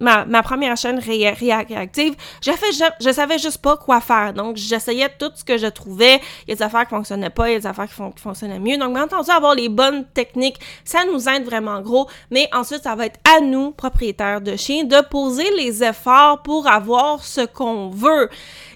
ma, 0.00 0.42
première 0.42 0.76
chaîne 0.76 0.98
réactive, 0.98 2.14
je, 2.42 2.50
fait, 2.52 2.72
je, 3.00 3.10
savais 3.10 3.38
juste 3.38 3.58
pas 3.58 3.76
quoi 3.76 4.00
faire. 4.00 4.32
Donc, 4.34 4.56
j'essayais 4.56 5.08
tout 5.18 5.30
ce 5.34 5.44
que 5.44 5.56
je 5.56 5.66
trouvais. 5.66 6.20
Il 6.46 6.50
y 6.50 6.52
a 6.52 6.56
des 6.56 6.62
affaires 6.62 6.84
qui 6.84 6.94
fonctionnaient 6.94 7.30
pas, 7.30 7.48
il 7.48 7.52
y 7.52 7.56
a 7.56 7.60
des 7.60 7.66
affaires 7.66 7.88
qui, 7.88 8.20
fonctionnaient 8.20 8.58
mieux. 8.58 8.76
Donc, 8.76 8.94
bien 8.94 9.04
entendu, 9.04 9.30
avoir 9.30 9.54
les 9.54 9.68
bonnes 9.68 10.04
techniques, 10.12 10.58
ça 10.84 11.04
nous 11.10 11.28
aide 11.28 11.44
vraiment 11.44 11.80
gros. 11.80 12.08
Mais 12.30 12.48
ensuite, 12.52 12.82
ça 12.82 12.94
va 12.94 13.06
être 13.06 13.20
à 13.24 13.40
nous, 13.40 13.70
propriétaires 13.70 14.40
de 14.40 14.56
chiens, 14.56 14.84
de 14.84 15.00
poser 15.08 15.50
les 15.56 15.82
efforts 15.82 16.42
pour 16.42 16.66
avoir 16.68 17.24
ce 17.24 17.42
qu'on 17.46 17.90
veut. 17.90 18.28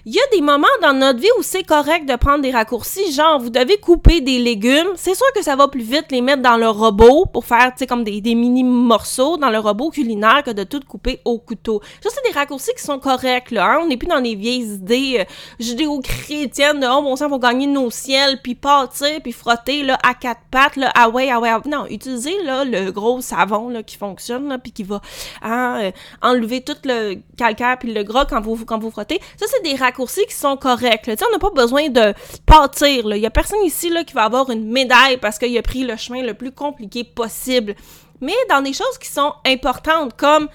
Il 0.05 0.15
y 0.15 0.19
a 0.19 0.35
des 0.35 0.41
moments 0.41 0.67
dans 0.81 0.93
notre 0.93 1.19
vie 1.19 1.29
où 1.37 1.43
c'est 1.43 1.63
correct 1.63 2.09
de 2.09 2.15
prendre 2.15 2.41
des 2.41 2.49
raccourcis, 2.49 3.11
genre 3.11 3.39
vous 3.39 3.51
devez 3.51 3.77
couper 3.77 4.19
des 4.19 4.39
légumes. 4.39 4.87
C'est 4.95 5.13
sûr 5.13 5.27
que 5.35 5.43
ça 5.43 5.55
va 5.55 5.67
plus 5.67 5.83
vite 5.83 6.05
les 6.09 6.21
mettre 6.21 6.41
dans 6.41 6.57
le 6.57 6.67
robot 6.67 7.27
pour 7.31 7.45
faire, 7.45 7.71
tu 7.71 7.79
sais, 7.79 7.87
comme 7.87 8.03
des, 8.03 8.19
des 8.19 8.33
mini 8.33 8.63
morceaux 8.63 9.37
dans 9.37 9.51
le 9.51 9.59
robot 9.59 9.91
culinaire 9.91 10.41
que 10.43 10.49
de 10.49 10.63
tout 10.63 10.79
couper 10.87 11.10
au 11.25 11.39
couteau. 11.39 11.81
Ça, 12.01 12.09
c'est 12.13 12.31
des 12.31 12.37
raccourcis 12.37 12.71
qui 12.75 12.83
sont 12.83 12.99
corrects, 12.99 13.51
là. 13.51 13.65
Hein. 13.65 13.79
On 13.83 13.87
n'est 13.87 13.97
plus 13.97 14.07
dans 14.07 14.19
les 14.19 14.35
vieilles 14.35 14.73
idées 14.75 15.17
euh, 15.19 15.25
judéo-chrétiennes 15.59 16.79
de 16.79 16.87
«Oh, 16.91 17.01
bon 17.01 17.15
sang, 17.15 17.29
faut 17.29 17.39
gagner 17.39 17.67
nos 17.67 17.89
ciels, 17.89 18.39
puis 18.41 18.55
partir, 18.55 19.21
puis 19.21 19.31
frotter, 19.31 19.83
là, 19.83 19.97
à 20.03 20.13
quatre 20.13 20.41
pattes, 20.51 20.75
là, 20.75 20.91
ah 20.95 21.09
ouais, 21.09 21.29
ah 21.31 21.39
ouais, 21.39 21.49
ah 21.49 21.61
Non, 21.65 21.85
utilisez, 21.87 22.41
là, 22.43 22.63
le 22.63 22.91
gros 22.91 23.21
savon, 23.21 23.69
là, 23.69 23.83
qui 23.83 23.97
fonctionne, 23.97 24.47
là, 24.47 24.57
puis 24.57 24.71
qui 24.71 24.83
va 24.83 25.01
hein, 25.41 25.79
euh, 25.81 25.91
enlever 26.21 26.61
tout 26.61 26.77
le 26.83 27.15
calcaire 27.37 27.77
puis 27.79 27.93
le 27.93 28.03
gras 28.03 28.25
quand 28.25 28.41
vous, 28.41 28.65
quand 28.65 28.79
vous 28.79 28.91
frottez. 28.91 29.19
Ça, 29.37 29.45
c'est 29.49 29.63
des 29.63 29.75
raccourcis 29.75 30.25
qui 30.27 30.35
sont 30.35 30.57
corrects. 30.57 31.07
Là. 31.07 31.15
On 31.27 31.31
n'a 31.31 31.39
pas 31.39 31.49
besoin 31.49 31.89
de 31.89 32.13
pâtir. 32.45 33.03
Il 33.11 33.19
n'y 33.19 33.25
a 33.25 33.29
personne 33.29 33.63
ici 33.63 33.89
là, 33.89 34.03
qui 34.03 34.13
va 34.13 34.23
avoir 34.23 34.49
une 34.49 34.69
médaille 34.69 35.17
parce 35.17 35.37
qu'il 35.37 35.57
a 35.57 35.61
pris 35.61 35.83
le 35.83 35.95
chemin 35.95 36.21
le 36.21 36.33
plus 36.33 36.51
compliqué 36.51 37.03
possible. 37.03 37.75
Mais 38.19 38.35
dans 38.49 38.61
des 38.61 38.73
choses 38.73 38.97
qui 38.99 39.09
sont 39.09 39.33
importantes, 39.45 40.15
comme 40.15 40.47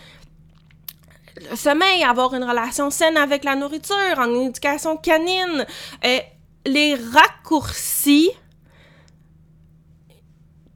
le 1.51 1.57
sommeil, 1.57 2.03
avoir 2.05 2.35
une 2.35 2.45
relation 2.45 2.91
saine 2.91 3.17
avec 3.17 3.45
la 3.45 3.57
nourriture, 3.57 4.19
en 4.19 4.35
éducation 4.35 4.97
canine, 4.97 5.67
euh, 6.05 6.19
les 6.65 6.95
raccourcis 6.95 8.31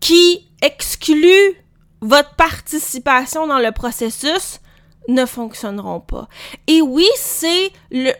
qui 0.01 0.49
excluent 0.63 1.57
votre 2.01 2.35
participation 2.35 3.47
dans 3.47 3.59
le 3.59 3.73
processus 3.73 4.61
ne 5.09 5.27
fonctionneront 5.27 6.01
pas. 6.01 6.29
Et 6.67 6.81
oui, 6.81 7.07
c'est 7.17 7.71
le 7.91 8.13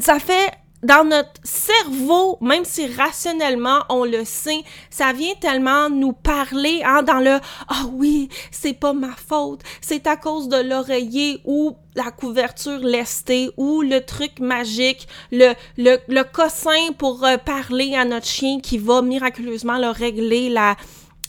ça 0.00 0.18
fait 0.18 0.50
dans 0.86 1.04
notre 1.04 1.32
cerveau, 1.42 2.38
même 2.40 2.64
si 2.64 2.86
rationnellement 2.86 3.80
on 3.88 4.04
le 4.04 4.24
sait, 4.24 4.62
ça 4.88 5.12
vient 5.12 5.34
tellement 5.40 5.90
nous 5.90 6.12
parler 6.12 6.80
hein, 6.84 7.02
dans 7.02 7.18
le 7.18 7.40
ah 7.68 7.86
oui, 7.92 8.28
c'est 8.52 8.72
pas 8.72 8.92
ma 8.92 9.10
faute, 9.16 9.62
c'est 9.80 10.06
à 10.06 10.16
cause 10.16 10.48
de 10.48 10.58
l'oreiller 10.58 11.40
ou 11.44 11.76
la 11.96 12.12
couverture 12.12 12.78
lestée 12.78 13.50
ou 13.56 13.82
le 13.82 14.00
truc 14.00 14.38
magique, 14.38 15.08
le, 15.32 15.54
le, 15.76 15.98
le 16.08 16.22
cossin 16.22 16.92
pour 16.96 17.24
euh, 17.24 17.36
parler 17.36 17.96
à 17.96 18.04
notre 18.04 18.26
chien 18.26 18.60
qui 18.60 18.78
va 18.78 19.02
miraculeusement 19.02 19.78
le 19.78 19.88
régler 19.88 20.50
la 20.50 20.76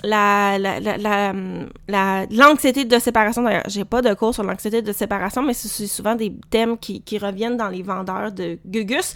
la, 0.04 0.60
la, 0.60 0.80
la, 0.80 1.34
la, 1.88 2.25
l'anxiété 2.30 2.86
de 2.86 3.00
séparation, 3.00 3.42
d'ailleurs, 3.42 3.63
j'ai 3.68 3.84
pas 3.84 4.01
de 4.01 4.13
cours 4.13 4.34
sur 4.34 4.44
l'anxiété 4.44 4.82
de 4.82 4.92
séparation, 4.92 5.42
mais 5.42 5.54
c'est 5.54 5.88
souvent 5.88 6.13
des 6.13 6.34
thèmes 6.51 6.77
qui, 6.77 7.01
qui 7.01 7.18
reviennent 7.18 7.58
dans 7.58 7.70
les 7.70 7.82
vendeurs 7.82 8.32
de 8.32 8.60
Gugus. 8.66 9.16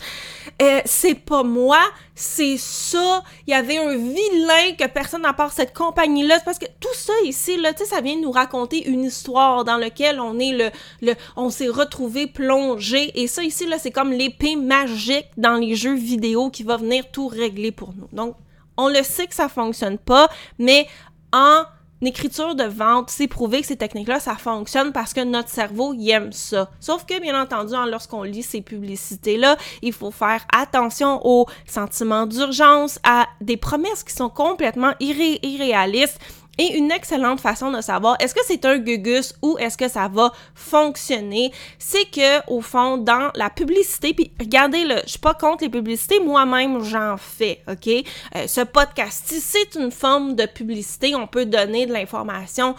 Euh, 0.62 0.82
c'est 0.86 1.14
pas 1.14 1.44
moi, 1.44 1.80
c'est 2.16 2.58
ça. 2.58 3.24
Il 3.46 3.52
y 3.52 3.54
avait 3.54 3.78
un 3.78 3.96
vilain 3.96 4.76
que 4.78 4.88
personne 4.88 5.22
n'a 5.22 5.34
part 5.34 5.52
cette 5.52 5.74
compagnie-là. 5.76 6.40
parce 6.44 6.58
que 6.58 6.66
tout 6.80 6.94
ça 6.96 7.14
ici, 7.26 7.58
là, 7.58 7.74
tu 7.74 7.84
sais, 7.84 7.90
ça 7.90 8.02
vient 8.02 8.20
nous 8.20 8.32
raconter 8.32 8.88
une 8.90 9.04
histoire 9.04 9.64
dans 9.64 9.78
laquelle 9.78 10.20
on 10.20 10.40
est 10.40 10.52
le, 10.52 10.70
le 11.02 11.14
on 11.36 11.52
s'est 11.52 11.70
retrouvé 11.70 12.26
plongé. 12.26 13.12
Et 13.22 13.28
ça 13.28 13.44
ici, 13.44 13.68
là, 13.68 13.78
c'est 13.78 13.92
comme 13.92 14.12
l'épée 14.12 14.56
magique 14.56 15.28
dans 15.38 15.56
les 15.58 15.76
jeux 15.76 15.96
vidéo 15.96 16.50
qui 16.50 16.64
va 16.64 16.78
venir 16.78 17.06
tout 17.12 17.28
régler 17.28 17.72
pour 17.72 17.94
nous. 17.96 18.08
Donc, 18.14 18.36
on 18.78 18.90
le 18.90 19.04
sait 19.04 19.28
que 19.28 19.36
ça 19.36 19.50
fonctionne 19.50 19.98
pas, 19.98 20.30
mais 20.60 20.88
en 21.34 21.64
écriture 22.08 22.56
de 22.56 22.64
vente, 22.64 23.10
c'est 23.10 23.28
prouvé 23.28 23.62
que 23.62 23.68
ces 23.68 23.78
techniques-là, 23.78 24.20
ça 24.20 24.36
fonctionne 24.36 24.92
parce 24.92 25.14
que 25.14 25.24
notre 25.24 25.50
cerveau 25.50 25.94
y 25.94 26.12
aime 26.12 26.32
ça. 26.32 26.70
Sauf 26.80 27.06
que, 27.06 27.20
bien 27.22 27.40
entendu, 27.40 27.74
lorsqu'on 27.90 28.24
lit 28.24 28.44
ces 28.44 28.62
publicités-là, 28.62 29.56
il 29.82 29.94
faut 29.94 30.12
faire 30.12 30.46
attention 30.52 31.22
aux 31.24 31.46
sentiments 31.68 32.26
d'urgence, 32.26 33.00
à 33.04 33.28
des 33.40 33.58
promesses 33.58 34.04
qui 34.04 34.16
sont 34.16 34.30
complètement 34.30 34.94
irréalistes 35.00 36.20
une 36.68 36.92
excellente 36.92 37.40
façon 37.40 37.72
de 37.72 37.82
savoir 37.82 38.16
est-ce 38.20 38.34
que 38.34 38.42
c'est 38.46 38.66
un 38.66 38.78
gugus 38.78 39.34
ou 39.42 39.58
est-ce 39.60 39.78
que 39.78 39.88
ça 39.88 40.08
va 40.08 40.32
fonctionner, 40.56 41.52
c'est 41.80 42.06
que 42.06 42.50
au 42.52 42.62
fond 42.62 42.98
dans 42.98 43.32
la 43.36 43.50
publicité 43.50 44.14
puis 44.14 44.32
regardez 44.40 44.84
le, 44.84 44.96
je 45.06 45.12
suis 45.12 45.20
pas 45.20 45.34
contre 45.34 45.64
les 45.64 45.70
publicités, 45.70 46.20
moi-même 46.20 46.84
j'en 46.84 47.18
fais, 47.18 47.62
OK? 47.70 47.88
Euh, 47.88 48.48
ce 48.48 48.62
podcast 48.62 49.24
c'est 49.28 49.76
une 49.80 49.92
forme 49.92 50.36
de 50.36 50.46
publicité, 50.46 51.16
on 51.16 51.28
peut 51.28 51.46
donner 51.46 51.86
de 51.86 51.94
l'information 51.94 52.76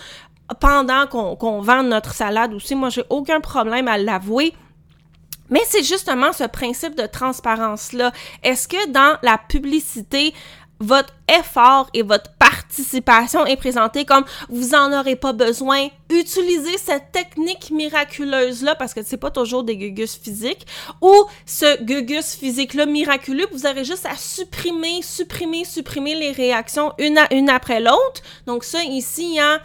pendant 0.61 1.07
qu'on 1.07 1.61
vend 1.61 1.83
notre 1.83 2.15
salade 2.15 2.53
aussi. 2.55 2.75
Moi, 2.75 2.91
j'ai 2.91 3.05
aucun 3.11 3.41
problème 3.41 3.89
à 3.89 3.99
l'avouer. 3.99 4.55
Mais 5.51 5.61
c'est 5.67 5.83
justement 5.83 6.33
ce 6.33 6.45
principe 6.45 6.97
de 6.97 7.07
transparence-là. 7.07 8.13
Est-ce 8.43 8.67
que 8.67 8.89
dans 8.91 9.19
la 9.23 9.37
publicité, 9.37 10.33
votre 10.83 11.15
effort 11.29 11.89
et 11.95 12.03
votre 12.03 12.31
participation 12.33 13.47
est 13.47 13.57
présentée 13.57 14.05
comme 14.05 14.25
vous 14.49 14.75
en 14.75 14.93
aurez 14.93 15.17
pas 15.17 15.33
besoin. 15.33 15.89
Utilisez 16.11 16.77
cette 16.79 17.13
technique 17.13 17.71
miraculeuse-là 17.71 18.75
parce 18.75 18.93
que 18.93 19.03
c'est 19.03 19.17
pas 19.17 19.31
toujours 19.31 19.63
des 19.63 19.77
gugus 19.77 20.17
physiques 20.17 20.67
ou 21.01 21.13
ce 21.47 21.83
gugus 21.83 22.35
physique-là 22.35 22.87
miraculeux, 22.87 23.47
vous 23.53 23.67
aurez 23.67 23.85
juste 23.85 24.07
à 24.07 24.17
supprimer, 24.17 25.03
supprimer, 25.03 25.65
supprimer 25.65 26.15
les 26.15 26.33
réactions 26.33 26.93
une, 26.99 27.19
après 27.49 27.81
l'autre. 27.81 28.23
Donc 28.47 28.65
ça 28.65 28.83
ici, 28.83 29.39
hein, 29.41 29.61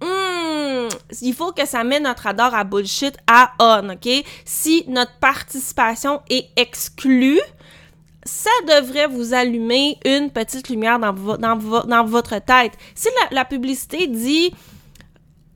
hmm, 0.00 0.88
il 1.20 1.34
faut 1.34 1.52
que 1.52 1.66
ça 1.66 1.84
met 1.84 2.00
notre 2.00 2.22
radar 2.22 2.54
à 2.54 2.64
bullshit 2.64 3.16
à 3.26 3.52
on, 3.58 3.90
OK? 3.90 4.08
Si 4.44 4.84
notre 4.88 5.12
participation 5.20 6.22
est 6.30 6.48
exclue, 6.56 7.40
ça 8.24 8.50
devrait 8.66 9.08
vous 9.08 9.34
allumer 9.34 9.98
une 10.04 10.30
petite 10.30 10.68
lumière 10.68 10.98
dans, 10.98 12.04
votre 12.04 12.38
tête. 12.38 12.72
Si 12.94 13.08
la, 13.30 13.44
publicité 13.44 14.06
dit 14.06 14.52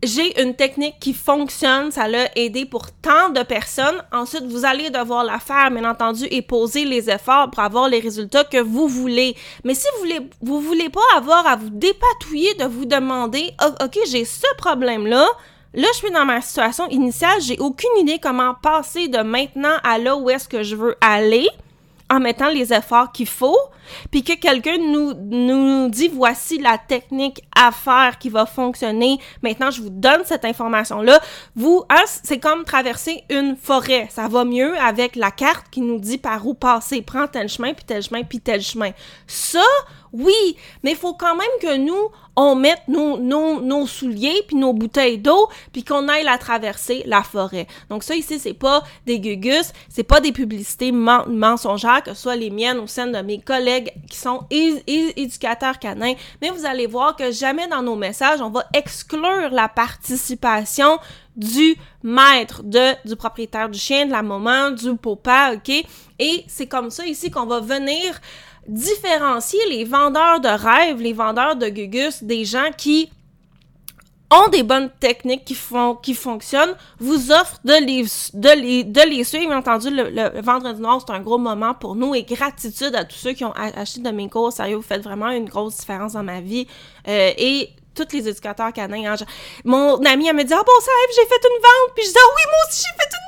j'ai 0.02 0.40
une 0.42 0.54
technique 0.54 0.99
qui 1.00 1.14
fonctionne, 1.14 1.90
ça 1.90 2.06
l'a 2.06 2.28
aidé 2.37 2.64
pour 2.64 2.90
tant 2.92 3.30
de 3.30 3.42
personnes. 3.42 4.02
Ensuite, 4.12 4.44
vous 4.44 4.64
allez 4.64 4.90
devoir 4.90 5.25
la 5.25 5.38
faire, 5.38 5.70
bien 5.70 5.88
entendu, 5.88 6.26
et 6.30 6.42
poser 6.42 6.85
les 6.85 7.08
efforts 7.08 7.50
pour 7.50 7.62
avoir 7.62 7.88
les 7.88 8.00
résultats 8.00 8.44
que 8.44 8.61
vous 8.61 8.88
voulez. 8.88 9.37
Mais 9.64 9.75
si 9.75 9.87
vous 9.94 10.00
voulez, 10.00 10.20
vous 10.42 10.61
voulez 10.61 10.90
pas 10.90 11.00
avoir 11.16 11.46
à 11.46 11.56
vous 11.56 11.70
dépatouiller 11.70 12.54
de 12.54 12.64
vous 12.64 12.85
demander, 12.85 13.52
OK, 13.82 13.99
j'ai 14.08 14.25
ce 14.25 14.46
problème-là, 14.58 15.26
là, 15.75 15.88
je 15.92 15.99
suis 15.99 16.11
dans 16.11 16.25
ma 16.25 16.40
situation 16.40 16.88
initiale, 16.88 17.40
j'ai 17.40 17.58
aucune 17.58 17.96
idée 17.99 18.18
comment 18.20 18.54
passer 18.54 19.08
de 19.08 19.18
maintenant 19.18 19.76
à 19.82 19.99
là 19.99 20.16
où 20.16 20.28
est-ce 20.30 20.49
que 20.49 20.62
je 20.62 20.76
veux 20.76 20.96
aller 21.00 21.49
en 22.09 22.21
mettant 22.21 22.49
les 22.49 22.73
efforts 22.73 23.13
qu'il 23.13 23.27
faut, 23.27 23.59
puis 24.11 24.23
que 24.23 24.35
quelqu'un 24.35 24.79
nous, 24.79 25.15
nous 25.15 25.89
dit 25.89 26.09
voici 26.09 26.59
la 26.59 26.79
technique 26.79 27.43
à 27.55 27.73
faire 27.73 28.19
qui 28.19 28.29
va 28.29 28.47
fonctionner. 28.47 29.19
Maintenant, 29.43 29.71
je 29.71 29.83
vous 29.83 29.91
donne 29.91 30.23
cette 30.25 30.45
information-là. 30.45 31.21
Vous, 31.55 31.85
hein, 31.91 32.05
c'est 32.23 32.39
comme 32.39 32.65
traverser 32.65 33.25
une 33.31 33.57
forêt. 33.57 34.09
Ça 34.11 34.29
va 34.29 34.45
mieux 34.45 34.77
avec 34.79 35.17
la 35.17 35.31
carte 35.31 35.67
qui 35.71 35.81
nous 35.81 35.99
dit 35.99 36.19
par 36.19 36.47
où 36.47 36.55
passer. 36.55 37.03
Prends 37.03 37.27
tel 37.27 37.49
chemin, 37.49 37.75
puis 37.75 37.85
tel 37.85 38.03
chemin, 38.03 38.23
puis 38.23 38.41
tel 38.41 38.61
chemin. 38.61 38.91
Ça, 39.27 39.65
oui, 40.13 40.57
mais 40.83 40.93
il 40.93 40.97
faut 40.97 41.15
quand 41.15 41.37
même 41.37 41.47
que 41.61 41.77
nous, 41.77 42.11
on 42.37 42.55
mette 42.55 42.83
nos, 42.89 43.17
nos, 43.17 43.61
nos 43.61 43.87
souliers 43.87 44.43
puis 44.47 44.57
nos 44.57 44.73
bouteilles 44.73 45.19
d'eau 45.19 45.49
puis 45.73 45.85
qu'on 45.85 46.09
aille 46.09 46.25
la 46.25 46.39
traverser 46.39 47.03
la 47.07 47.23
forêt. 47.23 47.67
Donc 47.89 48.03
ça 48.03 48.15
ici, 48.15 48.39
c'est 48.39 48.55
pas 48.55 48.83
des 49.07 49.19
gugus, 49.19 49.73
c'est 49.89 50.05
pas 50.05 50.21
des 50.21 50.33
publicités 50.33 50.93
mensongères, 50.93 52.03
que 52.03 52.15
ce 52.15 52.23
soit 52.23 52.37
les 52.37 52.51
miennes 52.51 52.79
ou 52.79 52.87
celles 52.87 53.13
de 53.13 53.21
mes 53.21 53.41
collègues 53.41 53.93
qui 54.11 54.19
sont 54.19 54.45
éducateurs 54.51 55.79
canins, 55.79 56.15
mais 56.43 56.51
vous 56.51 56.67
allez 56.67 56.87
voir 56.87 57.17
que 57.17 57.31
jamais 57.31 57.67
dans 57.69 57.83
nos 57.83 57.97
messages, 57.97 58.41
on 58.41 58.51
va 58.51 58.65
exclure 58.75 59.51
la 59.51 59.69
participation 59.69 60.99
du 61.37 61.77
maître, 62.03 62.63
de, 62.63 62.95
du 63.07 63.15
propriétaire 63.15 63.69
du 63.69 63.79
chien, 63.79 64.07
de 64.07 64.11
la 64.11 64.23
maman, 64.23 64.71
du 64.71 64.97
papa, 64.97 65.53
OK? 65.55 65.85
Et 66.19 66.45
c'est 66.49 66.67
comme 66.67 66.91
ça 66.91 67.07
ici 67.07 67.31
qu'on 67.31 67.47
va 67.47 67.61
venir 67.61 68.21
différencier 68.68 69.61
les 69.68 69.85
vendeurs 69.85 70.40
de 70.40 70.49
rêves, 70.49 71.00
les 71.00 71.12
vendeurs 71.12 71.56
de 71.56 71.68
gugus, 71.68 72.23
des 72.23 72.44
gens 72.44 72.70
qui 72.76 73.11
ont 74.30 74.49
des 74.49 74.62
bonnes 74.62 74.90
techniques 74.99 75.44
qui 75.44 75.54
font 75.54 75.94
qui 75.94 76.14
fonctionnent, 76.14 76.75
vous 76.99 77.30
offrent 77.30 77.61
de 77.64 77.75
les 77.85 78.02
de 78.35 78.61
les 78.61 78.85
de 78.85 79.00
les 79.02 79.25
suivre. 79.25 79.49
Bien 79.49 79.58
entendu, 79.58 79.88
le, 79.90 80.40
vendredi 80.40 80.80
noir, 80.80 81.00
c'est 81.06 81.12
un 81.12 81.20
gros 81.20 81.38
moment 81.38 81.75
pour 81.75 81.94
nous 81.94 82.14
et 82.14 82.25
gratitude 82.25 82.94
à 82.94 83.04
tous 83.04 83.16
ceux 83.16 83.32
qui 83.32 83.44
ont 83.44 83.52
acheté 83.52 84.00
de 84.00 84.11
mes 84.11 84.28
cours. 84.28 84.52
Sérieux, 84.52 84.76
vous 84.76 84.82
faites 84.82 85.02
vraiment 85.02 85.30
une 85.30 85.49
grosse 85.49 85.78
différence 85.78 86.14
dans 86.14 86.25
ma 86.25 86.40
vie. 86.40 86.66
Euh, 87.06 87.32
et 87.37 87.70
tous 87.94 88.14
les 88.14 88.28
éducateurs 88.28 88.73
canins. 88.73 89.14
Hein, 89.14 89.16
mon 89.64 89.96
amie, 90.04 90.28
elle 90.28 90.37
me 90.37 90.44
dit 90.44 90.54
Ah 90.54 90.62
bon, 90.64 90.80
ça 90.80 90.90
j'ai 91.14 91.26
fait 91.26 91.49
une 91.49 91.62
vente. 91.62 91.94
Puis 91.94 92.04
je 92.04 92.11
dis 92.11 92.18
Ah 92.18 92.28
oui, 92.28 92.42
moi 92.46 92.58
aussi, 92.68 92.82
j'ai 92.82 93.02
fait 93.02 93.11
une 93.11 93.25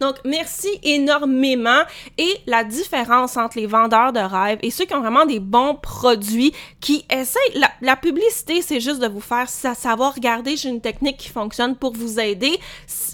Donc, 0.00 0.16
merci 0.24 0.68
énormément. 0.82 1.82
Et 2.18 2.40
la 2.46 2.64
différence 2.64 3.36
entre 3.36 3.58
les 3.58 3.66
vendeurs 3.66 4.12
de 4.12 4.20
rêves 4.20 4.58
et 4.62 4.70
ceux 4.70 4.84
qui 4.84 4.94
ont 4.94 5.00
vraiment 5.00 5.26
des 5.26 5.40
bons 5.40 5.74
produits, 5.76 6.52
qui 6.80 7.04
essayent. 7.10 7.40
La, 7.54 7.70
la 7.80 7.96
publicité, 7.96 8.62
c'est 8.62 8.80
juste 8.80 9.00
de 9.00 9.08
vous 9.08 9.20
faire 9.20 9.48
savoir, 9.48 10.14
regardez, 10.14 10.56
j'ai 10.56 10.68
une 10.68 10.80
technique 10.80 11.18
qui 11.18 11.28
fonctionne 11.28 11.76
pour 11.76 11.92
vous 11.92 12.18
aider. 12.18 12.58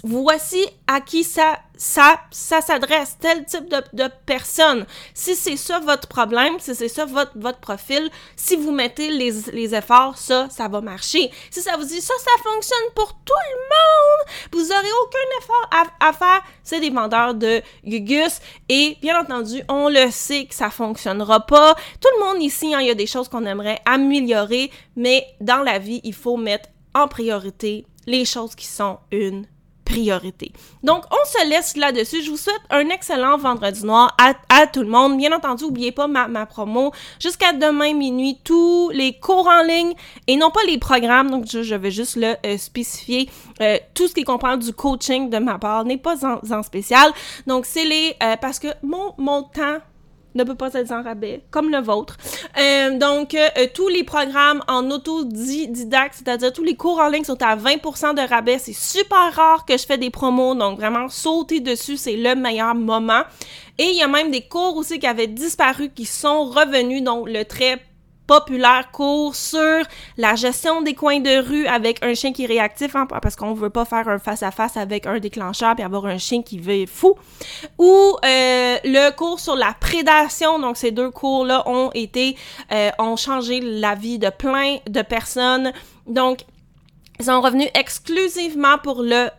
Voici 0.03 0.65
à 0.87 1.01
qui 1.01 1.23
ça 1.23 1.59
ça, 1.79 2.19
ça 2.29 2.59
s'adresse 2.59 3.15
tel 3.21 3.45
type 3.45 3.69
de, 3.69 3.81
de 3.93 4.09
personne. 4.25 4.85
Si 5.13 5.33
c'est 5.33 5.55
ça 5.55 5.79
votre 5.79 6.09
problème, 6.09 6.59
si 6.59 6.75
c'est 6.75 6.89
ça 6.89 7.05
votre, 7.05 7.31
votre 7.35 7.59
profil, 7.59 8.09
si 8.35 8.57
vous 8.57 8.71
mettez 8.71 9.09
les, 9.09 9.31
les 9.53 9.73
efforts, 9.73 10.17
ça, 10.17 10.49
ça 10.51 10.67
va 10.67 10.81
marcher. 10.81 11.31
Si 11.49 11.61
ça 11.61 11.77
vous 11.77 11.85
dit 11.85 12.01
ça, 12.01 12.13
ça 12.19 12.31
fonctionne 12.43 12.93
pour 12.95 13.13
tout 13.23 13.33
le 13.33 13.61
monde, 13.61 14.27
vous 14.51 14.71
aurez 14.71 14.91
aucun 15.03 15.18
effort 15.39 15.69
à, 15.71 16.09
à 16.09 16.13
faire, 16.13 16.41
c'est 16.63 16.79
des 16.79 16.89
vendeurs 16.89 17.33
de 17.33 17.61
gugus. 17.85 18.39
Et 18.67 18.97
bien 19.01 19.19
entendu, 19.19 19.61
on 19.69 19.89
le 19.89 20.09
sait 20.11 20.45
que 20.45 20.55
ça 20.55 20.69
fonctionnera 20.69 21.45
pas. 21.45 21.75
Tout 21.99 22.09
le 22.19 22.25
monde 22.25 22.43
ici, 22.43 22.73
hein, 22.73 22.79
il 22.81 22.87
y 22.87 22.91
a 22.91 22.95
des 22.95 23.07
choses 23.07 23.27
qu'on 23.29 23.45
aimerait 23.45 23.79
améliorer, 23.85 24.71
mais 24.95 25.25
dans 25.41 25.63
la 25.63 25.79
vie, 25.79 26.01
il 26.03 26.13
faut 26.13 26.37
mettre 26.37 26.69
en 26.93 27.07
priorité 27.07 27.85
les 28.07 28.25
choses 28.25 28.55
qui 28.55 28.65
sont 28.65 28.99
une 29.11 29.45
priorité. 29.89 30.51
Donc, 30.83 31.03
on 31.11 31.27
se 31.27 31.49
laisse 31.49 31.75
là-dessus. 31.75 32.21
Je 32.23 32.29
vous 32.29 32.37
souhaite 32.37 32.61
un 32.69 32.87
excellent 32.89 33.37
vendredi 33.37 33.83
noir 33.85 34.15
à, 34.17 34.67
tout 34.67 34.81
le 34.81 34.87
monde. 34.87 35.17
Bien 35.17 35.35
entendu, 35.35 35.63
n'oubliez 35.63 35.91
pas 35.91 36.07
ma, 36.07 36.45
promo. 36.45 36.91
Jusqu'à 37.19 37.53
demain 37.53 37.93
minuit, 37.93 38.39
tous 38.43 38.89
les 38.93 39.13
cours 39.19 39.47
en 39.47 39.63
ligne 39.63 39.93
et 40.27 40.37
non 40.37 40.51
pas 40.51 40.61
les 40.67 40.77
programmes. 40.77 41.29
Donc, 41.31 41.45
je, 41.47 41.75
vais 41.75 41.91
juste 41.91 42.15
le 42.15 42.35
euh, 42.45 42.57
spécifier. 42.57 43.29
Euh, 43.61 43.77
tout 43.93 44.07
ce 44.07 44.13
qui 44.13 44.23
comprend 44.23 44.57
du 44.57 44.73
coaching 44.73 45.29
de 45.29 45.39
ma 45.39 45.57
part 45.57 45.85
n'est 45.85 45.97
pas 45.97 46.17
en, 46.25 46.63
spécial. 46.63 47.11
Donc, 47.47 47.65
c'est 47.65 47.85
les... 47.85 48.15
Euh, 48.21 48.35
parce 48.39 48.59
que 48.59 48.67
mon, 48.83 49.13
mon 49.17 49.43
temps 49.43 49.79
ne 50.35 50.43
peut 50.43 50.55
pas 50.55 50.73
être 50.73 50.91
en 50.91 51.01
rabais, 51.01 51.41
comme 51.51 51.69
le 51.69 51.79
vôtre. 51.79 52.17
Euh, 52.59 52.97
donc, 52.97 53.33
euh, 53.33 53.67
tous 53.73 53.87
les 53.87 54.03
programmes 54.03 54.61
en 54.67 54.89
autodidacte, 54.91 56.15
c'est-à-dire 56.15 56.53
tous 56.53 56.63
les 56.63 56.75
cours 56.75 56.99
en 56.99 57.09
ligne 57.09 57.23
sont 57.23 57.41
à 57.41 57.55
20% 57.55 58.13
de 58.13 58.27
rabais. 58.27 58.59
C'est 58.59 58.73
super 58.73 59.33
rare 59.33 59.65
que 59.65 59.77
je 59.77 59.85
fais 59.85 59.97
des 59.97 60.09
promos, 60.09 60.55
donc 60.55 60.79
vraiment 60.79 61.09
sauter 61.09 61.59
dessus, 61.59 61.97
c'est 61.97 62.15
le 62.15 62.35
meilleur 62.35 62.75
moment. 62.75 63.23
Et 63.77 63.85
il 63.91 63.95
y 63.95 64.03
a 64.03 64.07
même 64.07 64.31
des 64.31 64.41
cours 64.41 64.75
aussi 64.75 64.99
qui 64.99 65.07
avaient 65.07 65.27
disparu, 65.27 65.89
qui 65.89 66.05
sont 66.05 66.45
revenus, 66.45 67.03
donc 67.03 67.29
le 67.29 67.43
très 67.45 67.81
populaire 68.29 68.91
cours 68.91 69.33
sur 69.33 69.81
la 70.15 70.35
gestion 70.35 70.83
des 70.83 70.93
coins 70.93 71.19
de 71.19 71.41
rue 71.49 71.65
avec 71.65 72.05
un 72.05 72.13
chien 72.13 72.31
qui 72.31 72.43
est 72.43 72.47
réactif, 72.47 72.95
hein, 72.95 73.07
parce 73.07 73.35
qu'on 73.35 73.55
veut 73.55 73.71
pas 73.71 73.85
faire 73.85 74.07
un 74.07 74.19
face-à-face 74.19 74.77
avec 74.77 75.07
un 75.07 75.17
déclencheur 75.17 75.73
puis 75.73 75.83
avoir 75.83 76.05
un 76.05 76.19
chien 76.19 76.43
qui 76.43 76.59
veut 76.59 76.85
fou. 76.85 77.15
Ou 77.79 77.89
euh, 78.23 78.77
le 78.83 79.09
cours 79.15 79.39
sur 79.39 79.55
la 79.55 79.73
prédation, 79.79 80.59
donc 80.59 80.77
ces 80.77 80.91
deux 80.91 81.09
cours-là 81.09 81.63
ont 81.67 81.89
été, 81.95 82.37
euh, 82.71 82.91
ont 82.99 83.15
changé 83.15 83.61
la 83.61 83.95
vie 83.95 84.19
de 84.19 84.29
plein 84.29 84.77
de 84.87 85.01
personnes. 85.01 85.73
Donc, 86.05 86.41
sont 87.23 87.41
revenus 87.41 87.67
exclusivement 87.73 88.77
pour 88.81 89.03
le, 89.03 89.29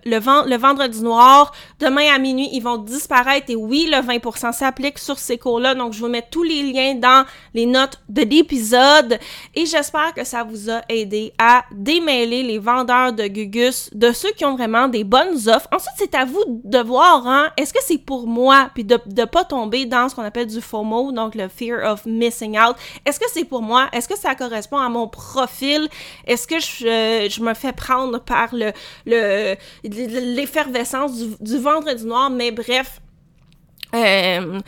vendredi 0.58 1.02
noir. 1.02 1.52
Demain 1.78 2.14
à 2.14 2.18
minuit, 2.18 2.48
ils 2.52 2.62
vont 2.62 2.76
disparaître. 2.76 3.46
Et 3.48 3.56
oui, 3.56 3.88
le 3.90 3.98
20% 3.98 4.52
s'applique 4.52 4.98
sur 4.98 5.18
ces 5.18 5.38
cours-là. 5.38 5.74
Donc, 5.74 5.94
je 5.94 6.02
vais 6.02 6.10
mettre 6.10 6.28
tous 6.28 6.42
les 6.42 6.62
liens 6.62 6.94
dans 6.94 7.24
les 7.54 7.64
notes 7.64 8.00
de 8.08 8.22
l'épisode. 8.22 9.18
Et 9.54 9.64
j'espère 9.64 10.12
que 10.14 10.24
ça 10.24 10.44
vous 10.44 10.70
a 10.70 10.82
aidé 10.90 11.32
à 11.38 11.64
démêler 11.72 12.42
les 12.42 12.58
vendeurs 12.58 13.14
de 13.14 13.26
Gugus 13.26 13.88
de 13.94 14.12
ceux 14.12 14.32
qui 14.32 14.44
ont 14.44 14.56
vraiment 14.56 14.88
des 14.88 15.04
bonnes 15.04 15.36
offres. 15.48 15.68
Ensuite, 15.72 15.94
c'est 15.96 16.14
à 16.14 16.26
vous 16.26 16.44
de 16.64 16.78
voir, 16.78 17.26
hein, 17.26 17.48
est-ce 17.56 17.72
que 17.72 17.80
c'est 17.82 17.98
pour 17.98 18.26
moi? 18.26 18.70
Puis 18.74 18.84
de 18.84 18.98
ne 19.16 19.24
pas 19.24 19.44
tomber 19.44 19.86
dans 19.86 20.08
ce 20.08 20.14
qu'on 20.14 20.22
appelle 20.22 20.46
du 20.46 20.60
FOMO, 20.60 21.12
donc 21.12 21.34
le 21.34 21.48
Fear 21.48 21.90
of 21.90 22.04
Missing 22.04 22.58
Out. 22.58 22.76
Est-ce 23.06 23.18
que 23.18 23.26
c'est 23.32 23.44
pour 23.44 23.62
moi? 23.62 23.88
Est-ce 23.92 24.08
que 24.08 24.18
ça 24.18 24.34
correspond 24.34 24.78
à 24.78 24.88
mon 24.90 25.08
profil? 25.08 25.88
Est-ce 26.26 26.46
que 26.46 26.58
je, 26.58 27.28
je 27.30 27.40
me 27.40 27.54
fais 27.54 27.69
prendre 27.72 28.20
par 28.20 28.48
le 28.52 28.72
l'effervescence 29.84 31.16
du, 31.16 31.36
du, 31.40 31.58
noir, 32.04 32.30
mais 32.30 32.50
bref. 32.50 33.00
Euh, 33.94 34.60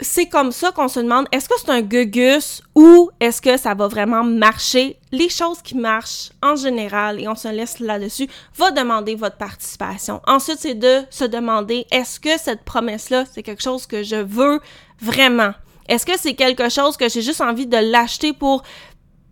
c'est 0.00 0.26
comme 0.26 0.50
ça 0.52 0.72
qu'on 0.72 0.88
se 0.88 1.00
demande 1.00 1.26
est-ce 1.30 1.48
que 1.48 1.54
c'est 1.58 1.70
un 1.70 1.80
gugus 1.80 2.62
ou 2.74 3.10
est-ce 3.20 3.40
que 3.40 3.56
ça 3.56 3.74
va 3.74 3.86
vraiment 3.86 4.24
marcher? 4.24 4.98
Les 5.12 5.28
choses 5.28 5.62
qui 5.62 5.76
marchent 5.76 6.30
en 6.42 6.56
général, 6.56 7.20
et 7.20 7.28
on 7.28 7.36
se 7.36 7.48
laisse 7.48 7.78
là-dessus, 7.78 8.28
va 8.56 8.70
demander 8.72 9.14
votre 9.14 9.36
participation. 9.36 10.20
Ensuite, 10.26 10.58
c'est 10.58 10.74
de 10.74 11.02
se 11.10 11.24
demander 11.24 11.86
est-ce 11.92 12.18
que 12.18 12.38
cette 12.38 12.64
promesse-là, 12.64 13.24
c'est 13.32 13.42
quelque 13.42 13.62
chose 13.62 13.86
que 13.86 14.02
je 14.02 14.16
veux 14.16 14.60
vraiment? 15.00 15.52
Est-ce 15.88 16.06
que 16.06 16.18
c'est 16.18 16.34
quelque 16.34 16.68
chose 16.70 16.96
que 16.96 17.08
j'ai 17.08 17.22
juste 17.22 17.40
envie 17.40 17.66
de 17.66 17.76
l'acheter 17.76 18.32
pour 18.32 18.62